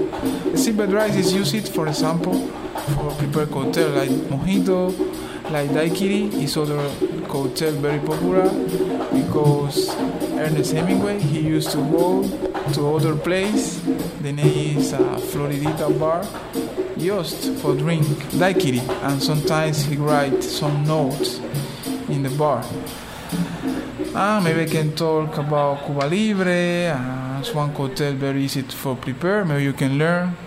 The 0.51 0.57
silver 0.57 0.87
dry 0.87 1.07
is 1.07 1.33
used, 1.33 1.69
for 1.69 1.87
example, 1.87 2.47
for 2.95 3.11
prepared 3.17 3.51
cocktail 3.51 3.89
like 3.89 4.09
mojito, 4.29 4.93
like 5.51 5.73
daiquiri 5.73 6.25
is 6.43 6.57
other 6.57 6.81
cocktail 7.27 7.71
very 7.73 7.99
popular 7.99 8.49
because 9.13 9.89
Ernest 10.45 10.73
Hemingway. 10.73 11.19
He 11.19 11.39
used 11.39 11.71
to 11.71 11.77
go 11.77 12.21
to 12.73 12.95
other 12.95 13.15
place. 13.15 13.81
The 14.21 14.31
name 14.31 14.77
is 14.77 14.93
uh, 14.93 14.99
Floridita 15.17 15.89
bar. 15.99 16.21
Just 16.97 17.51
for 17.61 17.75
drink 17.75 18.05
daiquiri 18.37 18.79
and 19.03 19.21
sometimes 19.21 19.83
he 19.85 19.97
write 19.97 20.43
some 20.43 20.85
notes 20.85 21.39
in 22.09 22.21
the 22.23 22.29
bar. 22.37 22.63
Uh, 24.13 24.39
maybe 24.43 24.61
I 24.61 24.65
can 24.65 24.95
talk 24.95 25.37
about 25.37 25.83
Cuba 25.85 26.05
Libre. 26.05 26.93
Uh, 26.93 27.39
it's 27.39 27.53
one 27.53 27.73
cocktail 27.73 28.13
very 28.13 28.43
easy 28.43 28.61
for 28.61 28.95
prepare. 28.95 29.43
Maybe 29.45 29.63
you 29.63 29.73
can 29.73 29.97
learn. 29.97 30.37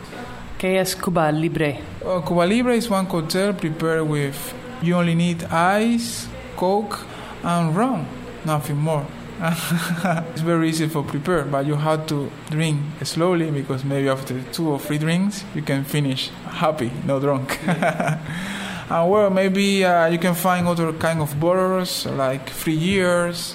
¿Qué 0.59 0.79
es 0.81 0.95
Cuba 0.95 1.31
Libre? 1.33 1.79
uh, 2.05 2.21
Cuba 2.21 2.43
Libre 2.47 2.77
is 2.77 2.89
one 2.89 3.07
cocktail 3.07 3.53
prepared 3.53 4.09
with 4.09 4.55
you 4.81 4.95
only 4.95 5.15
need 5.15 5.43
ice, 5.45 6.29
coke, 6.57 6.99
and 7.43 7.77
rum, 7.77 8.07
nothing 8.45 8.77
more. 8.77 9.05
it's 10.33 10.41
very 10.41 10.69
easy 10.69 10.89
for 10.89 11.03
prepare, 11.05 11.45
but 11.45 11.65
you 11.65 11.77
have 11.77 12.07
to 12.09 12.31
drink 12.51 12.81
slowly 13.05 13.51
because 13.51 13.85
maybe 13.85 14.09
after 14.09 14.43
two 14.53 14.69
or 14.69 14.79
three 14.81 14.99
drinks 14.99 15.45
you 15.55 15.63
can 15.63 15.85
finish 15.85 16.31
happy, 16.45 16.91
no 17.07 17.21
drunk. 17.21 17.59
and 17.67 19.11
well, 19.11 19.31
maybe 19.31 19.85
uh, 19.85 20.07
you 20.07 20.19
can 20.19 20.35
find 20.35 20.67
other 20.67 20.93
kind 20.93 21.21
of 21.21 21.39
bottles 21.39 22.07
like 22.07 22.51
three 22.51 22.75
years, 22.75 23.55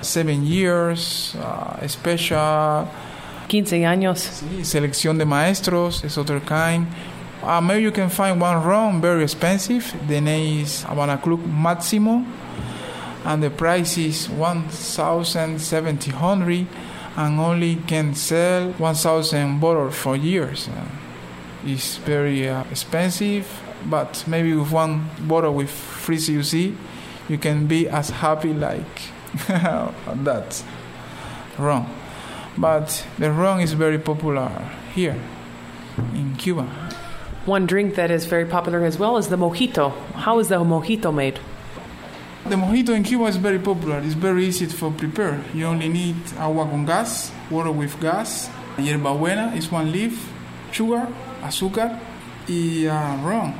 seven 0.00 0.46
years, 0.46 1.36
uh, 1.36 1.86
special. 1.86 2.88
15 3.48 3.84
años. 3.84 4.20
Sí, 4.20 4.64
selección 4.64 5.18
de 5.18 5.26
maestros 5.26 6.02
is 6.04 6.16
other 6.16 6.40
kind. 6.40 6.86
Uh, 7.42 7.60
maybe 7.60 7.82
you 7.82 7.90
can 7.90 8.08
find 8.08 8.40
one 8.40 8.62
rum 8.62 9.00
very 9.00 9.22
expensive. 9.22 9.92
The 10.08 10.20
name 10.20 10.62
is 10.62 10.82
Havana 10.84 11.18
Club 11.18 11.44
Maximo, 11.46 12.24
and 13.24 13.42
the 13.42 13.50
price 13.50 13.98
is 13.98 14.28
one 14.28 14.68
thousand 14.68 15.60
seventy 15.60 16.10
hundred, 16.10 16.66
and 17.16 17.40
only 17.40 17.76
can 17.76 18.14
sell 18.14 18.72
one 18.72 18.94
thousand 18.94 19.60
bottles 19.60 19.94
for 19.94 20.16
years. 20.16 20.68
Uh, 20.68 20.84
it's 21.64 21.98
very 21.98 22.48
uh, 22.48 22.64
expensive, 22.70 23.46
but 23.86 24.24
maybe 24.26 24.54
with 24.54 24.72
one 24.72 25.10
bottle 25.20 25.54
with 25.54 25.70
free 25.70 26.16
CUC, 26.16 26.74
you 27.28 27.38
can 27.38 27.66
be 27.66 27.88
as 27.88 28.10
happy 28.10 28.52
like 28.54 29.02
that 29.48 30.64
rum. 31.58 31.86
But 32.56 33.06
the 33.18 33.30
rum 33.30 33.60
is 33.60 33.74
very 33.74 33.98
popular 33.98 34.50
here 34.94 35.16
in 36.14 36.36
Cuba. 36.36 36.64
One 37.46 37.66
drink 37.66 37.94
that 37.94 38.10
is 38.10 38.26
very 38.26 38.44
popular 38.44 38.84
as 38.84 38.98
well 38.98 39.16
is 39.16 39.28
the 39.28 39.36
mojito. 39.36 39.92
How 40.12 40.38
is 40.38 40.48
the 40.48 40.56
mojito 40.56 41.14
made? 41.14 41.40
The 42.50 42.56
mojito 42.56 42.96
in 42.96 43.04
Cuba 43.04 43.26
is 43.26 43.36
very 43.36 43.60
popular. 43.60 44.00
It's 44.00 44.14
very 44.14 44.44
easy 44.44 44.66
to 44.66 44.90
prepare. 44.90 45.40
You 45.54 45.66
only 45.66 45.88
need 45.88 46.16
agua 46.36 46.64
con 46.64 46.84
gas, 46.84 47.30
water 47.48 47.70
with 47.70 47.94
gas, 48.00 48.50
hierbabuena 48.76 49.56
is 49.56 49.70
one 49.70 49.92
leaf, 49.92 50.32
sugar, 50.72 51.06
azúcar, 51.42 51.96
y 52.48 52.88
uh, 52.88 53.22
rum. 53.22 53.54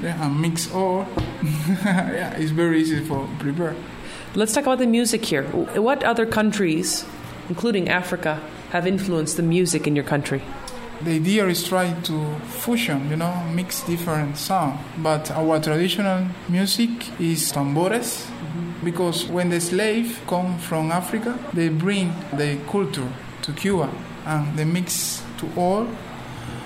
Yeah, 0.00 0.24
and 0.24 0.40
mix 0.40 0.72
all. 0.72 1.06
yeah, 1.84 2.32
it's 2.40 2.50
very 2.50 2.80
easy 2.80 3.04
for 3.04 3.28
prepare. 3.38 3.76
Let's 4.34 4.54
talk 4.54 4.64
about 4.64 4.78
the 4.78 4.86
music 4.86 5.22
here. 5.26 5.44
What 5.76 6.02
other 6.02 6.24
countries, 6.24 7.04
including 7.50 7.90
Africa, 7.90 8.40
have 8.70 8.86
influenced 8.86 9.36
the 9.36 9.42
music 9.42 9.86
in 9.86 9.94
your 9.94 10.06
country? 10.06 10.40
The 11.04 11.16
idea 11.16 11.46
is 11.48 11.62
trying 11.62 12.00
to 12.02 12.34
fusion, 12.46 13.10
you 13.10 13.16
know, 13.16 13.44
mix 13.52 13.82
different 13.82 14.38
sound. 14.38 14.78
But 14.98 15.30
our 15.30 15.60
traditional 15.60 16.26
music 16.48 16.90
is 17.20 17.52
tambores, 17.52 18.26
because 18.82 19.26
when 19.26 19.50
the 19.50 19.60
slave 19.60 20.20
come 20.26 20.58
from 20.58 20.90
Africa, 20.90 21.38
they 21.52 21.68
bring 21.68 22.14
the 22.32 22.58
culture 22.68 23.08
to 23.42 23.52
Cuba 23.52 23.90
and 24.26 24.56
they 24.56 24.64
mix 24.64 25.22
to 25.38 25.48
all. 25.56 25.86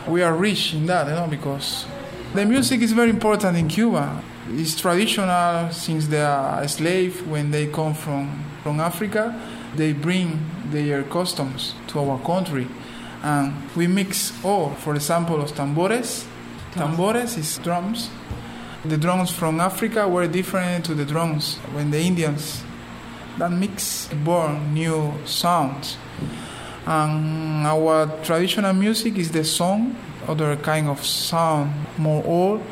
We 0.07 0.23
are 0.23 0.35
rich 0.35 0.73
in 0.73 0.87
that, 0.87 1.09
you 1.09 1.15
know, 1.15 1.27
because 1.27 1.87
the 2.35 2.47
music 2.47 2.81
is 2.81 2.93
very 2.93 3.11
important 3.11 3.57
in 3.57 3.69
Cuba. 3.69 4.23
It's 4.51 4.81
traditional 4.81 5.71
since 5.73 6.07
they 6.07 6.23
are 6.23 6.63
a 6.63 6.69
slave 6.69 7.27
when 7.27 7.51
they 7.51 7.67
come 7.67 7.93
from, 7.93 8.45
from 8.63 8.79
Africa. 8.81 9.39
They 9.75 9.93
bring 9.93 10.41
their 10.71 11.03
customs 11.03 11.75
to 11.89 12.01
our 12.01 12.19
country 12.21 12.69
and 13.23 13.53
we 13.77 13.87
mix 13.87 14.33
all. 14.45 14.71
For 14.71 14.95
example, 14.95 15.37
los 15.39 15.53
tambores. 15.53 16.27
Tambores 16.73 17.37
is 17.39 17.59
drums. 17.59 18.11
The 18.85 18.97
drums 18.97 19.31
from 19.31 19.61
Africa 19.61 20.07
were 20.07 20.29
different 20.29 20.85
to 20.87 20.95
the 20.95 21.05
drums 21.05 21.57
when 21.73 21.91
the 21.91 22.01
Indians 22.01 22.63
that 23.39 23.51
mix 23.51 24.09
born 24.25 24.75
new 24.75 25.13
sounds. 25.25 25.97
And 26.87 27.67
our 27.67 28.07
traditional 28.23 28.73
music 28.73 29.17
is 29.19 29.31
the 29.31 29.45
song, 29.45 29.97
other 30.27 30.57
kind 30.57 30.89
of 30.89 31.05
sound, 31.05 31.73
more 31.99 32.25
old, 32.25 32.63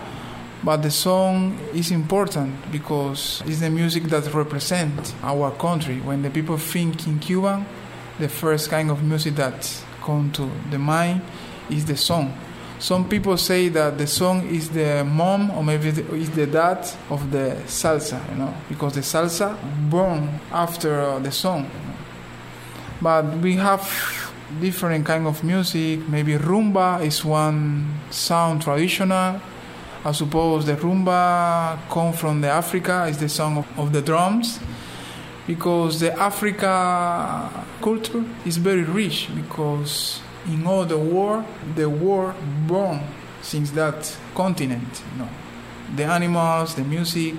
but 0.64 0.78
the 0.78 0.90
song 0.90 1.58
is 1.74 1.90
important 1.90 2.72
because 2.72 3.42
it's 3.46 3.60
the 3.60 3.70
music 3.70 4.04
that 4.04 4.32
represents 4.34 5.14
our 5.22 5.50
country. 5.52 6.00
When 6.00 6.22
the 6.22 6.30
people 6.30 6.56
think 6.56 7.06
in 7.06 7.18
Cuba, 7.18 7.64
the 8.18 8.28
first 8.28 8.70
kind 8.70 8.90
of 8.90 9.02
music 9.02 9.36
that 9.36 9.84
come 10.06 10.30
to 10.32 10.48
the 10.70 10.78
mind 10.78 11.20
is 11.68 11.84
the 11.84 11.96
song. 11.96 12.32
Some 12.78 13.08
people 13.08 13.36
say 13.36 13.68
that 13.70 13.98
the 13.98 14.06
song 14.06 14.46
is 14.48 14.68
the 14.68 15.02
mom 15.04 15.50
or 15.50 15.64
maybe 15.64 15.88
is 15.88 16.30
the 16.30 16.46
dad 16.46 16.86
of 17.10 17.30
the 17.30 17.56
salsa, 17.66 18.20
you 18.30 18.36
know, 18.36 18.54
because 18.68 18.94
the 18.94 19.00
salsa 19.00 19.56
born 19.90 20.40
after 20.52 21.18
the 21.20 21.32
song. 21.32 21.68
But 23.00 23.38
we 23.38 23.56
have 23.56 23.82
different 24.60 25.06
kind 25.06 25.26
of 25.26 25.42
music. 25.42 26.06
Maybe 26.08 26.34
rumba 26.34 27.02
is 27.02 27.24
one 27.24 27.98
sound 28.10 28.62
traditional. 28.62 29.40
I 30.04 30.12
suppose 30.12 30.66
the 30.66 30.76
rumba 30.76 31.78
come 31.88 32.12
from 32.12 32.42
the 32.42 32.48
Africa 32.48 33.06
is 33.08 33.18
the 33.18 33.28
song 33.28 33.58
of, 33.58 33.78
of 33.78 33.92
the 33.92 34.02
drums 34.02 34.60
because 35.46 36.00
the 36.00 36.12
Africa 36.18 37.50
culture 37.80 38.24
is 38.44 38.56
very 38.56 38.82
rich 38.82 39.28
because 39.34 40.20
in 40.48 40.66
all 40.66 40.84
the 40.84 40.98
world 40.98 41.44
the 41.74 41.88
world 41.88 42.34
born 42.66 43.00
since 43.42 43.70
that 43.72 44.16
continent 44.34 45.02
you 45.12 45.18
know 45.20 45.28
the 45.94 46.04
animals 46.04 46.74
the 46.74 46.84
music 46.84 47.34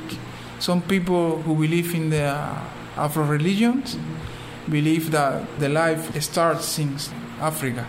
some 0.60 0.82
people 0.82 1.42
who 1.44 1.56
believe 1.56 1.94
in 1.94 2.10
the 2.10 2.28
afro 2.96 3.24
religions 3.24 3.98
believe 4.70 5.12
that 5.12 5.44
the 5.60 5.70
life 5.70 6.20
starts 6.22 6.66
since 6.66 7.10
africa 7.40 7.86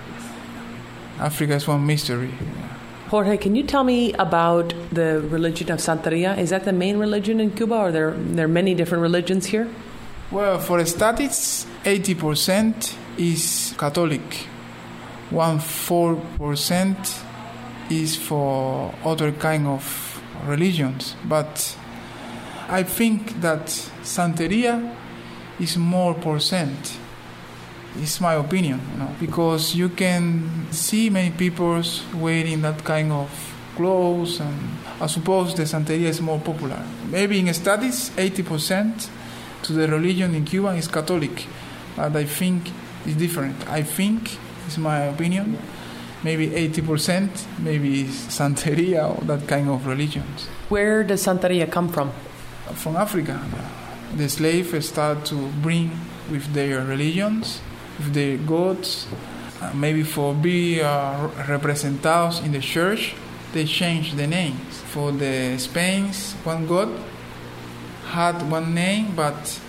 africa 1.19 1.55
is 1.55 1.67
one 1.67 1.85
mystery 1.87 2.33
Jorge, 3.09 3.39
can 3.39 3.57
you 3.57 3.63
tell 3.63 3.85
me 3.85 4.13
about 4.25 4.75
the 4.93 5.23
religion 5.31 5.73
of 5.73 5.79
Santeria? 5.79 6.37
Is 6.37 6.51
that 6.51 6.67
the 6.67 6.75
main 6.75 6.99
religion 6.99 7.41
in 7.41 7.51
Cuba, 7.53 7.75
or 7.75 7.91
there 7.91 8.11
there 8.11 8.45
are 8.45 8.49
many 8.49 8.75
different 8.75 9.01
religions 9.01 9.47
here? 9.47 9.67
Well, 10.31 10.59
for 10.59 10.85
statistics, 10.85 11.65
80% 11.85 12.95
is 13.17 13.75
Catholic, 13.79 14.21
one 15.31 15.59
four 15.59 16.17
percent 16.37 16.99
is 17.89 18.15
for 18.15 18.95
other 19.07 19.33
kind 19.33 19.67
of 19.67 20.23
religions. 20.47 21.17
But 21.27 21.75
I 22.69 22.83
think 22.83 23.41
that 23.41 23.69
Santeria 24.03 24.95
is 25.59 25.79
more 25.79 26.13
percent. 26.13 26.99
It's 27.97 28.21
my 28.21 28.35
opinion, 28.35 28.83
you 28.93 28.99
know, 28.99 29.15
because 29.19 29.75
you 29.75 29.89
can 29.89 30.71
see 30.71 31.09
many 31.09 31.31
people 31.31 31.83
wearing 32.15 32.61
that 32.61 32.85
kind 32.85 33.13
of 33.13 33.31
clothes, 33.77 34.41
and 34.41 34.59
I 35.01 35.07
suppose 35.07 35.55
the 35.55 35.63
Santeria 35.63 36.09
is 36.09 36.21
more 36.21 36.39
popular. 36.39 36.83
Maybe 37.11 37.39
in 37.39 37.55
studies, 37.55 38.11
80 38.19 38.43
percent 38.43 39.11
to 39.63 39.73
the 39.73 39.89
religion 39.89 40.35
in 40.35 40.45
Cuba 40.45 40.69
is 40.71 40.89
Catholic, 40.89 41.47
but 41.97 42.15
I 42.15 42.25
think 42.25 42.71
it's 43.05 43.17
different. 43.17 43.69
I 43.69 43.83
think, 43.83 44.39
it's 44.67 44.79
my 44.79 45.01
opinion, 45.01 45.59
maybe 46.23 46.49
80%, 46.49 47.59
maybe 47.61 48.05
Santeria 48.05 49.17
or 49.17 49.25
that 49.25 49.47
kind 49.49 49.69
of 49.69 49.87
religions. 49.87 50.47
Where 50.69 51.05
does 51.05 51.25
Santeria 51.25 51.71
come 51.71 51.89
from? 51.89 52.13
From 52.75 52.97
Africa. 52.97 53.41
The 54.17 54.29
slaves 54.29 54.89
start 54.89 55.25
to 55.27 55.49
bring 55.63 55.91
with 56.31 56.53
their 56.53 56.85
religions, 56.85 57.61
with 57.99 58.15
their 58.15 58.37
gods, 58.39 59.07
uh, 59.61 59.73
maybe 59.75 60.03
for 60.03 60.35
be 60.35 60.81
uh, 60.81 61.29
representados 61.47 62.45
in 62.45 62.53
the 62.53 62.61
church, 62.61 63.15
they 63.53 63.65
change 63.65 64.15
the 64.15 64.27
names. 64.27 64.81
For 64.93 65.13
the 65.13 65.59
Spain's 65.59 66.35
one 66.45 66.67
god 66.67 66.89
had 68.09 68.51
one 68.51 68.75
name, 68.75 69.15
but 69.15 69.61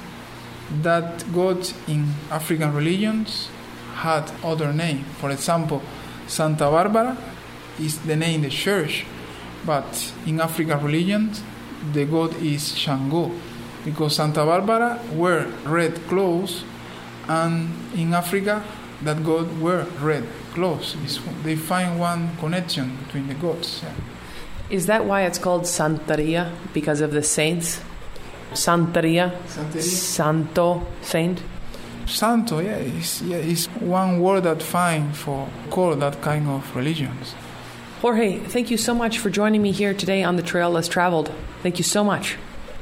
that 0.82 1.26
god 1.34 1.70
in 1.88 2.14
African 2.32 2.74
religions 2.74 3.50
had 3.96 4.32
other 4.44 4.72
name. 4.72 5.04
For 5.20 5.32
example, 5.32 5.82
Santa 6.28 6.70
Barbara 6.70 7.18
is 7.80 8.00
the 8.00 8.16
name 8.16 8.42
the 8.42 8.50
church, 8.50 9.06
but 9.66 10.14
in 10.26 10.40
African 10.40 10.82
religions, 10.84 11.44
the 11.94 12.06
god 12.06 12.36
is 12.42 12.78
Shango, 12.78 13.32
because 13.84 14.16
Santa 14.16 14.46
Barbara 14.46 15.00
wear 15.14 15.48
red 15.66 15.96
clothes, 16.08 16.64
and 17.28 17.70
in 17.96 18.14
Africa, 18.14 18.64
that 19.04 19.24
god 19.24 19.60
wear 19.60 19.86
red 20.02 20.26
clothes. 20.54 20.96
It's, 21.04 21.20
they 21.44 21.56
find 21.56 22.00
one 22.00 22.36
connection 22.38 22.98
between 23.04 23.28
the 23.28 23.36
gods. 23.36 23.82
Yeah. 23.84 23.94
Is 24.70 24.86
that 24.86 25.06
why 25.06 25.24
it's 25.24 25.40
called 25.40 25.64
Santeria? 25.64 26.52
Because 26.74 27.02
of 27.02 27.12
the 27.12 27.24
saints? 27.24 27.82
Santeria, 28.54 29.32
Santeria. 29.48 29.82
Santo, 29.82 30.88
saint. 31.02 31.42
Santo, 32.06 32.60
yeah, 32.60 32.78
it's, 32.78 33.22
yeah, 33.22 33.38
it's 33.38 33.68
one 33.80 34.20
word 34.20 34.44
that 34.44 34.64
fine 34.64 35.14
for 35.14 35.48
call 35.70 35.96
that 35.96 36.22
kind 36.22 36.48
of 36.48 36.76
religions. 36.76 37.36
Jorge, 38.02 38.40
thank 38.40 38.72
you 38.72 38.78
so 38.78 38.94
much 38.96 39.20
for 39.20 39.30
joining 39.30 39.62
me 39.62 39.72
here 39.72 39.94
today 39.94 40.24
on 40.24 40.36
the 40.36 40.42
Trail 40.42 40.72
Less 40.72 40.88
Traveled. 40.88 41.32
Thank 41.62 41.78
you 41.78 41.84
so 41.84 42.04
much. 42.04 42.38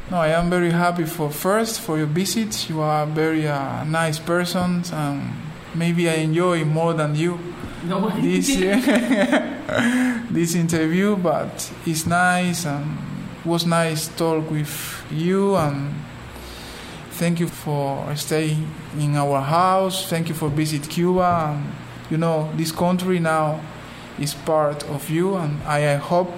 No, 0.09 0.17
I 0.17 0.29
am 0.29 0.49
very 0.49 0.71
happy 0.71 1.03
for 1.03 1.29
first 1.29 1.81
for 1.81 1.97
your 1.97 2.07
visit. 2.07 2.69
You 2.69 2.79
are 2.79 3.03
a 3.03 3.05
very 3.05 3.45
uh, 3.47 3.83
nice 3.83 4.19
person, 4.19 4.83
and 4.93 5.33
maybe 5.75 6.09
I 6.09 6.13
enjoy 6.15 6.63
more 6.63 6.93
than 6.93 7.15
you 7.15 7.39
No, 7.83 8.09
this 8.09 8.47
this 10.31 10.55
interview. 10.55 11.15
But 11.17 11.71
it's 11.85 12.05
nice 12.05 12.65
and 12.65 12.97
was 13.47 13.65
nice 13.65 14.09
talk 14.09 14.51
with 14.51 15.05
you 15.09 15.55
and 15.55 15.93
thank 17.11 17.39
you 17.39 17.47
for 17.47 18.15
staying 18.15 18.69
in 18.99 19.15
our 19.15 19.41
house. 19.41 20.07
Thank 20.09 20.29
you 20.29 20.35
for 20.35 20.49
visit 20.49 20.87
Cuba. 20.89 21.55
And, 21.55 21.73
you 22.11 22.17
know, 22.17 22.51
this 22.55 22.71
country 22.71 23.19
now 23.19 23.59
is 24.19 24.33
part 24.33 24.83
of 24.89 25.09
you, 25.09 25.35
and 25.35 25.61
I, 25.63 25.93
I 25.93 25.95
hope 25.95 26.31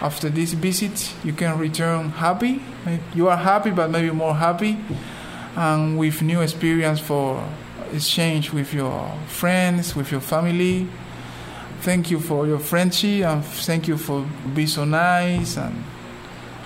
after 0.00 0.28
this 0.28 0.52
visit 0.52 1.14
you 1.24 1.32
can 1.32 1.58
return 1.58 2.10
happy. 2.10 2.60
You 3.14 3.28
are 3.28 3.36
happy, 3.36 3.70
but 3.70 3.90
maybe 3.90 4.10
more 4.10 4.34
happy, 4.34 4.76
and 5.56 5.98
with 5.98 6.20
new 6.22 6.40
experience 6.40 7.00
for 7.00 7.42
exchange 7.92 8.52
with 8.52 8.74
your 8.74 9.10
friends, 9.26 9.94
with 9.94 10.10
your 10.10 10.20
family. 10.20 10.88
Thank 11.80 12.10
you 12.10 12.20
for 12.20 12.46
your 12.46 12.58
friendship, 12.58 13.24
and 13.24 13.44
thank 13.44 13.86
you 13.88 13.96
for 13.96 14.26
being 14.54 14.68
so 14.68 14.84
nice 14.84 15.56
and. 15.56 15.93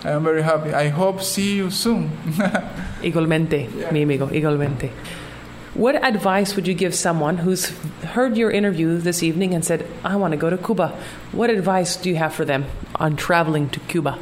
I 0.05 0.11
am 0.11 0.23
very 0.25 0.43
happy. 0.43 0.73
I 0.73 0.89
hope 0.89 1.23
see 1.23 1.57
you 1.57 1.71
soon. 1.71 2.11
Igualmente, 3.03 3.91
mi 3.93 4.03
amigo, 4.03 4.29
igualmente. 4.29 4.91
What 5.75 6.03
advice 6.05 6.57
would 6.57 6.67
you 6.67 6.75
give 6.75 6.95
someone 6.95 7.39
who's 7.39 7.69
heard 8.03 8.37
your 8.37 8.51
interview 8.51 8.99
this 8.99 9.23
evening 9.23 9.55
and 9.55 9.65
said, 9.65 9.87
I 10.05 10.17
want 10.17 10.33
to 10.33 10.37
go 10.37 10.51
to 10.51 10.59
Cuba? 10.59 10.89
What 11.33 11.51
advice 11.51 11.97
do 11.97 12.09
you 12.09 12.17
have 12.17 12.33
for 12.33 12.45
them 12.45 12.67
on 12.97 13.17
traveling 13.17 13.69
to 13.71 13.81
Cuba? 13.81 14.19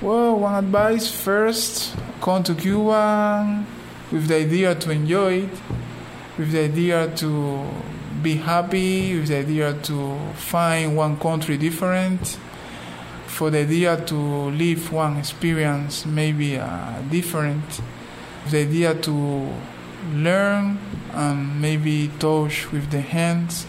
Well, 0.00 0.38
one 0.38 0.64
advice 0.64 1.10
first 1.10 1.96
come 2.20 2.44
to 2.44 2.54
Cuba 2.54 3.64
with 4.12 4.28
the 4.28 4.36
idea 4.36 4.74
to 4.74 4.90
enjoy 4.90 5.32
it, 5.44 5.50
with 6.38 6.52
the 6.52 6.60
idea 6.60 7.08
to 7.16 7.66
be 8.22 8.36
happy, 8.36 9.18
with 9.18 9.28
the 9.28 9.38
idea 9.38 9.74
to 9.74 10.16
find 10.34 10.96
one 10.96 11.18
country 11.18 11.56
different, 11.56 12.38
for 13.38 13.50
the 13.50 13.60
idea 13.60 13.96
to 14.04 14.16
live 14.50 14.92
one 14.92 15.16
experience 15.16 16.04
maybe 16.04 16.58
uh, 16.58 17.00
different, 17.08 17.62
the 18.50 18.58
idea 18.62 18.92
to 18.96 19.48
learn 20.12 20.76
and 21.12 21.60
maybe 21.60 22.10
touch 22.18 22.72
with 22.72 22.90
the 22.90 23.00
hands 23.00 23.64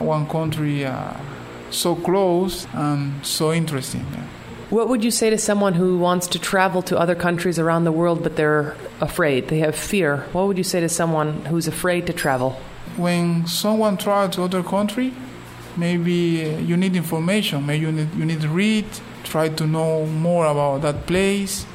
one 0.00 0.26
country 0.26 0.84
uh, 0.84 1.14
so 1.70 1.94
close 1.94 2.66
and 2.74 3.24
so 3.24 3.52
interesting. 3.52 4.04
What 4.70 4.88
would 4.88 5.04
you 5.04 5.12
say 5.12 5.30
to 5.30 5.38
someone 5.38 5.74
who 5.74 5.96
wants 5.96 6.26
to 6.28 6.40
travel 6.40 6.82
to 6.82 6.98
other 6.98 7.14
countries 7.14 7.56
around 7.60 7.84
the 7.84 7.92
world 7.92 8.24
but 8.24 8.34
they're 8.34 8.74
afraid? 9.00 9.46
They 9.46 9.60
have 9.60 9.76
fear. 9.76 10.26
What 10.32 10.48
would 10.48 10.58
you 10.58 10.64
say 10.64 10.80
to 10.80 10.88
someone 10.88 11.44
who's 11.44 11.68
afraid 11.68 12.08
to 12.08 12.12
travel? 12.12 12.50
When 12.96 13.46
someone 13.46 13.96
travels 13.96 14.34
to 14.34 14.42
other 14.42 14.64
country, 14.64 15.12
maybe 15.78 16.44
uh, 16.44 16.58
you 16.58 16.76
need 16.76 16.96
information. 16.96 17.64
Maybe 17.64 17.86
you 17.86 17.92
need, 17.92 18.14
you 18.14 18.24
need 18.24 18.40
to 18.40 18.48
read, 18.48 18.86
try 19.24 19.48
to 19.48 19.66
know 19.66 20.06
more 20.06 20.46
about 20.46 20.82
that 20.82 21.06
place. 21.06 21.66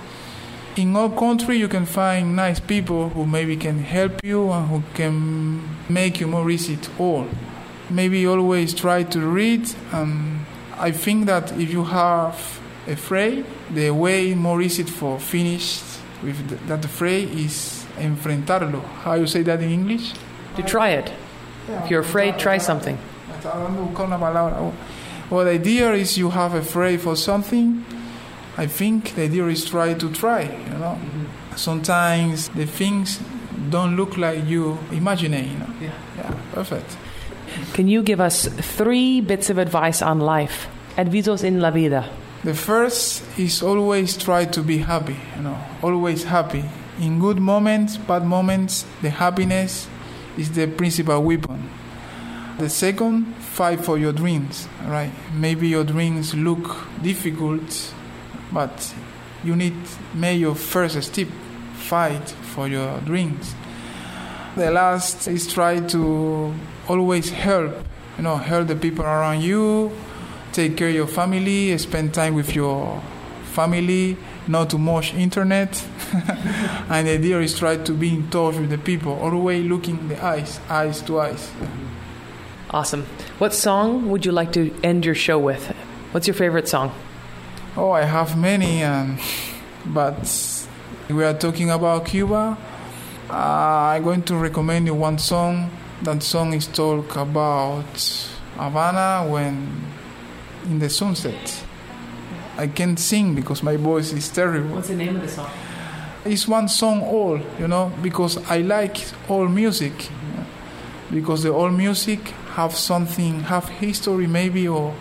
In 0.76 0.96
our 0.96 1.10
country, 1.10 1.58
you 1.58 1.68
can 1.68 1.86
find 1.86 2.36
nice 2.36 2.60
people 2.60 3.10
who 3.10 3.26
maybe 3.26 3.56
can 3.56 3.80
help 3.80 4.24
you 4.24 4.52
and 4.52 4.68
who 4.68 4.84
can 4.96 5.62
make 5.88 6.20
you 6.20 6.28
more 6.28 6.50
easy 6.50 6.78
to 6.78 6.92
all. 6.98 7.28
Maybe 7.90 8.26
always 8.26 8.74
try 8.74 9.04
to 9.04 9.20
read. 9.20 9.70
And 9.92 10.46
I 10.78 10.92
think 10.92 11.28
that 11.28 11.52
if 11.60 11.72
you 11.72 11.84
have 11.84 12.60
afraid, 12.88 13.46
the 13.72 13.92
way 13.92 14.34
more 14.34 14.62
easy 14.62 14.84
for 14.84 15.20
finish 15.20 15.82
with 16.24 16.48
the, 16.50 16.56
that 16.68 16.84
afraid 16.84 17.30
is 17.30 17.86
enfrentarlo. 17.98 18.84
How 19.04 19.14
you 19.14 19.28
say 19.28 19.44
that 19.44 19.62
in 19.62 19.70
English? 19.70 20.14
To 20.56 20.64
try 20.64 20.90
it. 20.90 21.12
If 21.68 21.92
you're 21.92 22.02
afraid, 22.02 22.40
try 22.40 22.58
something. 22.58 22.98
Well, 25.30 25.46
the 25.46 25.52
idea 25.52 25.94
is 25.94 26.18
you 26.18 26.30
have 26.30 26.54
a 26.54 26.60
afraid 26.60 27.02
for 27.02 27.16
something. 27.16 27.84
I 28.58 28.68
think 28.68 29.16
the 29.16 29.24
idea 29.24 29.48
is 29.48 29.66
try 29.66 29.94
to 29.94 30.12
try. 30.12 30.44
You 30.44 30.78
know, 30.78 30.98
mm-hmm. 31.00 31.56
sometimes 31.56 32.50
the 32.50 32.66
things 32.66 33.20
don't 33.70 33.96
look 33.96 34.18
like 34.18 34.46
you 34.46 34.78
imagine. 34.92 35.34
You 35.34 35.58
know, 35.58 35.70
yeah, 35.82 35.92
yeah, 36.18 36.36
perfect. 36.54 36.98
Can 37.74 37.88
you 37.88 38.04
give 38.04 38.22
us 38.22 38.48
three 38.48 39.22
bits 39.22 39.50
of 39.50 39.58
advice 39.58 40.02
on 40.02 40.20
life? 40.20 40.68
Advisos 40.98 41.44
en 41.44 41.60
la 41.60 41.72
vida. 41.72 42.10
The 42.44 42.54
first 42.54 43.24
is 43.40 43.64
always 43.64 44.18
try 44.18 44.46
to 44.46 44.62
be 44.62 44.80
happy, 44.80 45.16
you 45.38 45.44
know, 45.44 45.58
always 45.82 46.26
happy. 46.26 46.64
In 47.00 47.20
good 47.20 47.40
moments, 47.40 47.98
bad 47.98 48.26
moments, 48.26 48.86
the 49.02 49.10
happiness 49.10 49.88
is 50.38 50.52
the 50.52 50.68
principal 50.68 51.24
weapon. 51.24 51.70
The 52.60 52.70
second, 52.70 53.34
fight 53.38 53.84
for 53.84 53.98
your 53.98 54.14
dreams, 54.14 54.68
right? 54.86 55.12
Maybe 55.34 55.68
your 55.68 55.84
dreams 55.84 56.36
look 56.36 56.86
difficult, 57.02 57.94
but 58.52 58.94
you 59.44 59.56
need 59.56 59.76
make 60.14 60.40
your 60.40 60.54
first 60.54 61.02
step, 61.02 61.28
fight 61.74 62.30
for 62.30 62.68
your 62.68 63.00
dreams. 63.02 63.56
The 64.56 64.70
last 64.70 65.28
is 65.28 65.52
try 65.52 65.80
to 65.80 66.54
always 66.88 67.32
help, 67.32 67.74
you 68.18 68.24
know, 68.24 68.38
help 68.38 68.68
the 68.68 68.76
people 68.76 69.04
around 69.04 69.42
you, 69.42 69.92
take 70.52 70.78
care 70.78 70.90
of 70.90 70.96
your 70.96 71.08
family, 71.08 71.76
spend 71.80 72.14
time 72.14 72.36
with 72.36 72.54
your 72.54 73.02
family, 73.46 74.16
not 74.48 74.70
too 74.70 74.78
much 74.78 75.16
internet. 75.16 75.84
and 76.90 77.08
the 77.08 77.14
idea 77.14 77.40
is 77.40 77.58
try 77.58 77.78
to 77.78 77.94
be 77.94 78.10
in 78.10 78.30
touch 78.30 78.58
with 78.58 78.70
the 78.70 78.78
people, 78.78 79.14
always 79.14 79.66
looking 79.66 80.08
the 80.08 80.24
eyes, 80.24 80.60
eyes 80.70 81.02
to 81.02 81.20
eyes. 81.20 81.52
Awesome. 82.74 83.04
What 83.38 83.54
song 83.54 84.10
would 84.10 84.26
you 84.26 84.32
like 84.32 84.52
to 84.54 84.74
end 84.84 85.06
your 85.06 85.14
show 85.14 85.38
with? 85.38 85.68
What's 86.12 86.26
your 86.26 86.34
favorite 86.34 86.68
song? 86.68 86.92
Oh, 87.78 87.92
I 87.92 88.02
have 88.02 88.36
many, 88.36 88.84
um, 88.84 89.20
but 89.86 90.68
we 91.08 91.24
are 91.24 91.36
talking 91.36 91.70
about 91.70 92.08
Cuba. 92.08 92.58
Uh, 93.30 93.34
I'm 93.34 94.04
going 94.04 94.24
to 94.24 94.36
recommend 94.36 94.88
you 94.88 94.96
one 94.96 95.20
song. 95.20 95.70
That 96.02 96.24
song 96.24 96.54
is 96.54 96.66
talk 96.66 97.16
about 97.16 97.86
Havana 98.58 99.30
when 99.30 99.86
in 100.66 100.80
the 100.80 100.90
sunset. 100.90 101.64
I 102.58 102.66
can't 102.66 102.98
sing 102.98 103.36
because 103.36 103.62
my 103.62 103.78
voice 103.78 104.14
is 104.14 104.30
terrible. 104.30 104.78
What's 104.78 104.88
the 104.88 104.96
name 104.96 105.18
of 105.18 105.22
the 105.22 105.28
song? 105.28 105.52
It's 106.26 106.48
one 106.48 106.68
song 106.70 107.04
all, 107.04 107.40
you 107.60 107.68
know, 107.68 107.92
because 108.02 108.38
I 108.50 108.60
like 108.62 108.98
all 109.30 109.48
music. 109.48 110.10
Because 111.12 111.44
the 111.44 111.50
old 111.50 111.74
music 111.74 112.34
have 112.54 112.76
something, 112.76 113.42
have 113.42 113.68
history 113.68 114.28
maybe, 114.28 114.68
or 114.68 114.94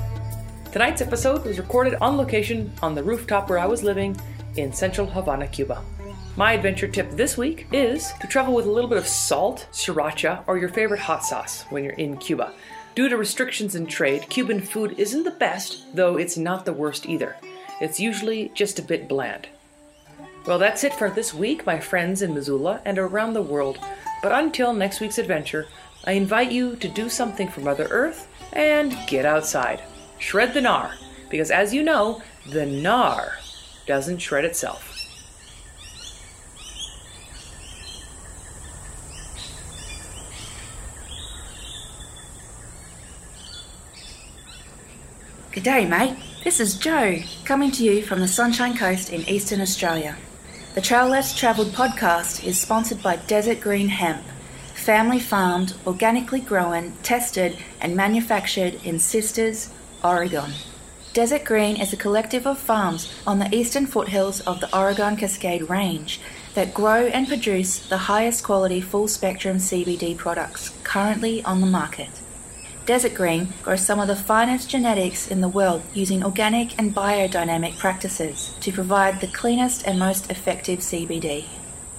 Tonight's 0.75 1.01
episode 1.01 1.45
was 1.45 1.57
recorded 1.57 1.95
on 2.01 2.17
location 2.17 2.69
on 2.81 2.95
the 2.95 3.01
rooftop 3.01 3.49
where 3.49 3.59
I 3.59 3.65
was 3.65 3.81
living 3.81 4.19
in 4.57 4.73
central 4.73 5.07
Havana, 5.07 5.47
Cuba. 5.47 5.81
My 6.35 6.51
adventure 6.51 6.89
tip 6.89 7.11
this 7.11 7.37
week 7.37 7.65
is 7.71 8.11
to 8.19 8.27
travel 8.27 8.53
with 8.53 8.65
a 8.65 8.69
little 8.69 8.89
bit 8.89 8.97
of 8.97 9.07
salt, 9.07 9.69
sriracha, 9.71 10.43
or 10.47 10.57
your 10.57 10.67
favorite 10.67 10.99
hot 10.99 11.23
sauce 11.23 11.63
when 11.69 11.85
you're 11.85 11.93
in 11.93 12.17
Cuba. 12.17 12.51
Due 12.93 13.07
to 13.07 13.15
restrictions 13.15 13.75
in 13.75 13.87
trade, 13.87 14.27
Cuban 14.27 14.59
food 14.59 14.95
isn't 14.97 15.23
the 15.23 15.31
best, 15.31 15.95
though 15.95 16.17
it's 16.17 16.35
not 16.35 16.65
the 16.65 16.73
worst 16.73 17.05
either. 17.05 17.37
It's 17.79 18.01
usually 18.01 18.51
just 18.53 18.77
a 18.77 18.83
bit 18.83 19.07
bland. 19.07 19.47
Well, 20.45 20.59
that's 20.59 20.83
it 20.83 20.93
for 20.93 21.09
this 21.09 21.33
week, 21.33 21.65
my 21.65 21.79
friends 21.79 22.21
in 22.21 22.33
Missoula 22.33 22.81
and 22.83 22.99
around 22.99 23.31
the 23.31 23.41
world. 23.41 23.79
But 24.21 24.33
until 24.33 24.73
next 24.73 24.99
week's 24.99 25.19
adventure, 25.19 25.69
I 26.03 26.11
invite 26.11 26.51
you 26.51 26.75
to 26.75 26.89
do 26.89 27.07
something 27.07 27.47
for 27.47 27.61
Mother 27.61 27.87
Earth 27.89 28.27
and 28.51 28.93
get 29.07 29.25
outside. 29.25 29.81
Shred 30.19 30.53
the 30.53 30.61
gnar, 30.61 30.93
because 31.29 31.51
as 31.51 31.73
you 31.73 31.83
know, 31.83 32.21
the 32.49 32.61
gnar 32.61 33.33
doesn't 33.85 34.19
shred 34.19 34.45
itself. 34.45 34.91
Good 45.51 45.63
day, 45.63 45.85
mate. 45.85 46.17
This 46.43 46.59
is 46.59 46.77
Joe, 46.77 47.19
coming 47.45 47.71
to 47.71 47.83
you 47.83 48.03
from 48.03 48.19
the 48.19 48.27
Sunshine 48.27 48.75
Coast 48.75 49.09
in 49.09 49.21
eastern 49.29 49.61
Australia. 49.61 50.17
The 50.75 50.81
Trail 50.81 51.07
Less 51.07 51.33
Travelled 51.33 51.69
podcast 51.69 52.43
is 52.43 52.59
sponsored 52.59 53.01
by 53.01 53.15
Desert 53.15 53.61
Green 53.61 53.87
Hemp, 53.87 54.21
family 54.73 55.19
farmed, 55.19 55.73
organically 55.87 56.41
grown, 56.41 56.91
tested, 57.03 57.57
and 57.79 57.95
manufactured 57.95 58.75
in 58.83 58.99
Sisters, 58.99 59.69
Oregon. 60.03 60.51
Desert 61.13 61.45
Green 61.45 61.77
is 61.77 61.93
a 61.93 61.97
collective 61.97 62.45
of 62.45 62.59
farms 62.59 63.09
on 63.25 63.39
the 63.39 63.55
eastern 63.55 63.85
foothills 63.85 64.41
of 64.41 64.59
the 64.59 64.77
Oregon 64.77 65.15
Cascade 65.15 65.69
Range 65.69 66.19
that 66.55 66.73
grow 66.73 67.07
and 67.07 67.27
produce 67.27 67.79
the 67.79 68.09
highest 68.09 68.43
quality 68.43 68.81
full 68.81 69.07
spectrum 69.07 69.57
CBD 69.57 70.17
products 70.17 70.71
currently 70.83 71.43
on 71.43 71.61
the 71.61 71.67
market. 71.67 72.09
Desert 72.85 73.15
Green 73.15 73.53
grows 73.63 73.85
some 73.85 73.99
of 73.99 74.07
the 74.07 74.15
finest 74.15 74.69
genetics 74.69 75.27
in 75.27 75.41
the 75.41 75.47
world 75.47 75.81
using 75.93 76.23
organic 76.23 76.77
and 76.77 76.93
biodynamic 76.93 77.77
practices 77.77 78.53
to 78.59 78.71
provide 78.71 79.21
the 79.21 79.27
cleanest 79.27 79.87
and 79.87 79.97
most 79.97 80.29
effective 80.29 80.79
CBD. 80.79 81.45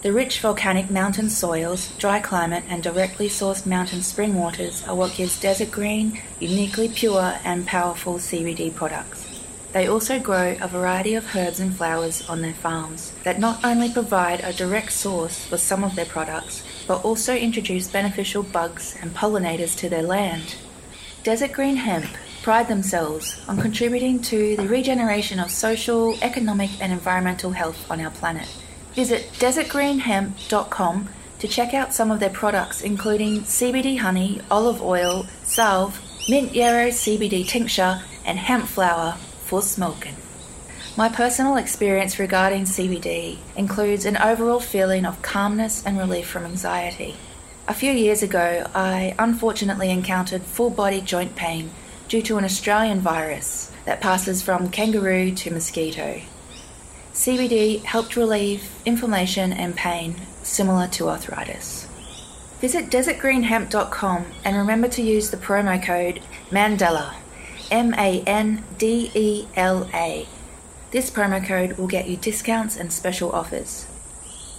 The 0.07 0.13
rich 0.13 0.39
volcanic 0.39 0.89
mountain 0.89 1.29
soils, 1.29 1.89
dry 1.99 2.21
climate, 2.21 2.63
and 2.69 2.81
directly 2.81 3.29
sourced 3.29 3.67
mountain 3.67 4.03
spring 4.03 4.35
waters 4.39 4.87
are 4.87 4.95
what 4.95 5.17
gives 5.17 5.41
Desert 5.41 5.73
Green 5.73 6.23
uniquely 6.39 6.89
pure 6.89 7.41
and 7.43 7.67
powerful 7.67 8.19
CBD 8.19 8.73
products. 8.73 9.27
They 9.73 9.89
also 9.89 10.21
grow 10.21 10.57
a 10.61 10.69
variety 10.69 11.17
of 11.17 11.35
herbs 11.35 11.59
and 11.59 11.77
flowers 11.77 12.25
on 12.29 12.41
their 12.41 12.53
farms 12.53 13.15
that 13.25 13.41
not 13.41 13.65
only 13.65 13.93
provide 13.93 14.43
a 14.45 14.53
direct 14.53 14.93
source 14.93 15.45
for 15.45 15.59
some 15.59 15.83
of 15.83 15.97
their 15.97 16.07
products, 16.07 16.63
but 16.87 17.05
also 17.05 17.35
introduce 17.35 17.89
beneficial 17.89 18.45
bugs 18.45 18.95
and 19.03 19.13
pollinators 19.13 19.77
to 19.79 19.89
their 19.89 20.05
land. 20.05 20.55
Desert 21.25 21.51
Green 21.51 21.79
Hemp 21.79 22.07
pride 22.45 22.69
themselves 22.69 23.45
on 23.49 23.61
contributing 23.61 24.23
to 24.23 24.55
the 24.55 24.69
regeneration 24.69 25.41
of 25.41 25.51
social, 25.51 26.17
economic, 26.23 26.71
and 26.81 26.93
environmental 26.93 27.51
health 27.51 27.91
on 27.91 28.01
our 28.01 28.13
planet. 28.13 28.47
Visit 28.97 29.31
desertgreenhemp.com 29.35 31.09
to 31.39 31.47
check 31.47 31.75
out 31.75 31.93
some 31.93 32.11
of 32.11 32.19
their 32.19 32.31
products, 32.31 32.81
including 32.81 33.43
CBD 33.43 33.99
honey, 33.99 34.41
olive 34.51 34.81
oil, 34.81 35.27
salve, 35.43 36.01
mint 36.31 36.55
yarrow 36.55 36.89
CBD 36.89 37.47
tincture, 37.47 38.01
and 38.25 38.39
hemp 38.39 38.65
flour 38.65 39.13
for 39.45 39.61
smoking. 39.61 40.17
My 40.97 41.11
personal 41.11 41.57
experience 41.57 42.19
regarding 42.19 42.63
CBD 42.63 43.37
includes 43.55 44.07
an 44.07 44.17
overall 44.17 44.61
feeling 44.61 45.05
of 45.05 45.21
calmness 45.21 45.85
and 45.85 45.99
relief 45.99 46.27
from 46.27 46.47
anxiety. 46.47 47.17
A 47.69 47.75
few 47.75 47.93
years 47.93 48.23
ago, 48.23 48.67
I 48.75 49.15
unfortunately 49.19 49.91
encountered 49.91 50.41
full 50.41 50.71
body 50.71 51.03
joint 51.03 51.37
pain 51.37 51.69
due 52.09 52.23
to 52.23 52.39
an 52.39 52.47
Australian 52.47 53.01
virus 53.01 53.71
that 53.85 54.01
passes 54.01 54.41
from 54.41 54.71
kangaroo 54.71 55.33
to 55.33 55.51
mosquito. 55.51 56.23
CBD 57.17 57.83
helped 57.83 58.14
relieve 58.14 58.71
inflammation 58.85 59.51
and 59.51 59.75
pain 59.75 60.17
similar 60.43 60.87
to 60.89 61.09
arthritis. 61.09 61.89
Visit 62.61 62.91
desertgreenhemp.com 62.91 64.27
and 64.45 64.57
remember 64.57 64.87
to 64.89 65.03
use 65.03 65.31
the 65.31 65.39
promo 65.39 65.83
code 65.83 66.21
MANDELA, 66.51 67.14
M 67.71 67.95
A 67.95 68.23
N 68.27 68.62
D 68.77 69.11
E 69.14 69.49
L 69.57 69.89
A. 69.95 70.29
This 70.91 71.11
promo 71.11 71.45
code 71.45 71.79
will 71.79 71.87
get 71.87 72.07
you 72.07 72.19
discounts 72.19 72.77
and 72.77 72.93
special 72.93 73.33
offers. 73.33 73.87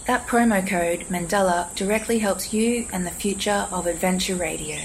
That 0.06 0.26
promo 0.26 0.66
code, 0.66 1.06
Mandela, 1.08 1.72
directly 1.76 2.18
helps 2.18 2.52
you 2.52 2.88
and 2.92 3.06
the 3.06 3.12
future 3.12 3.68
of 3.70 3.86
Adventure 3.86 4.34
Radio. 4.34 4.78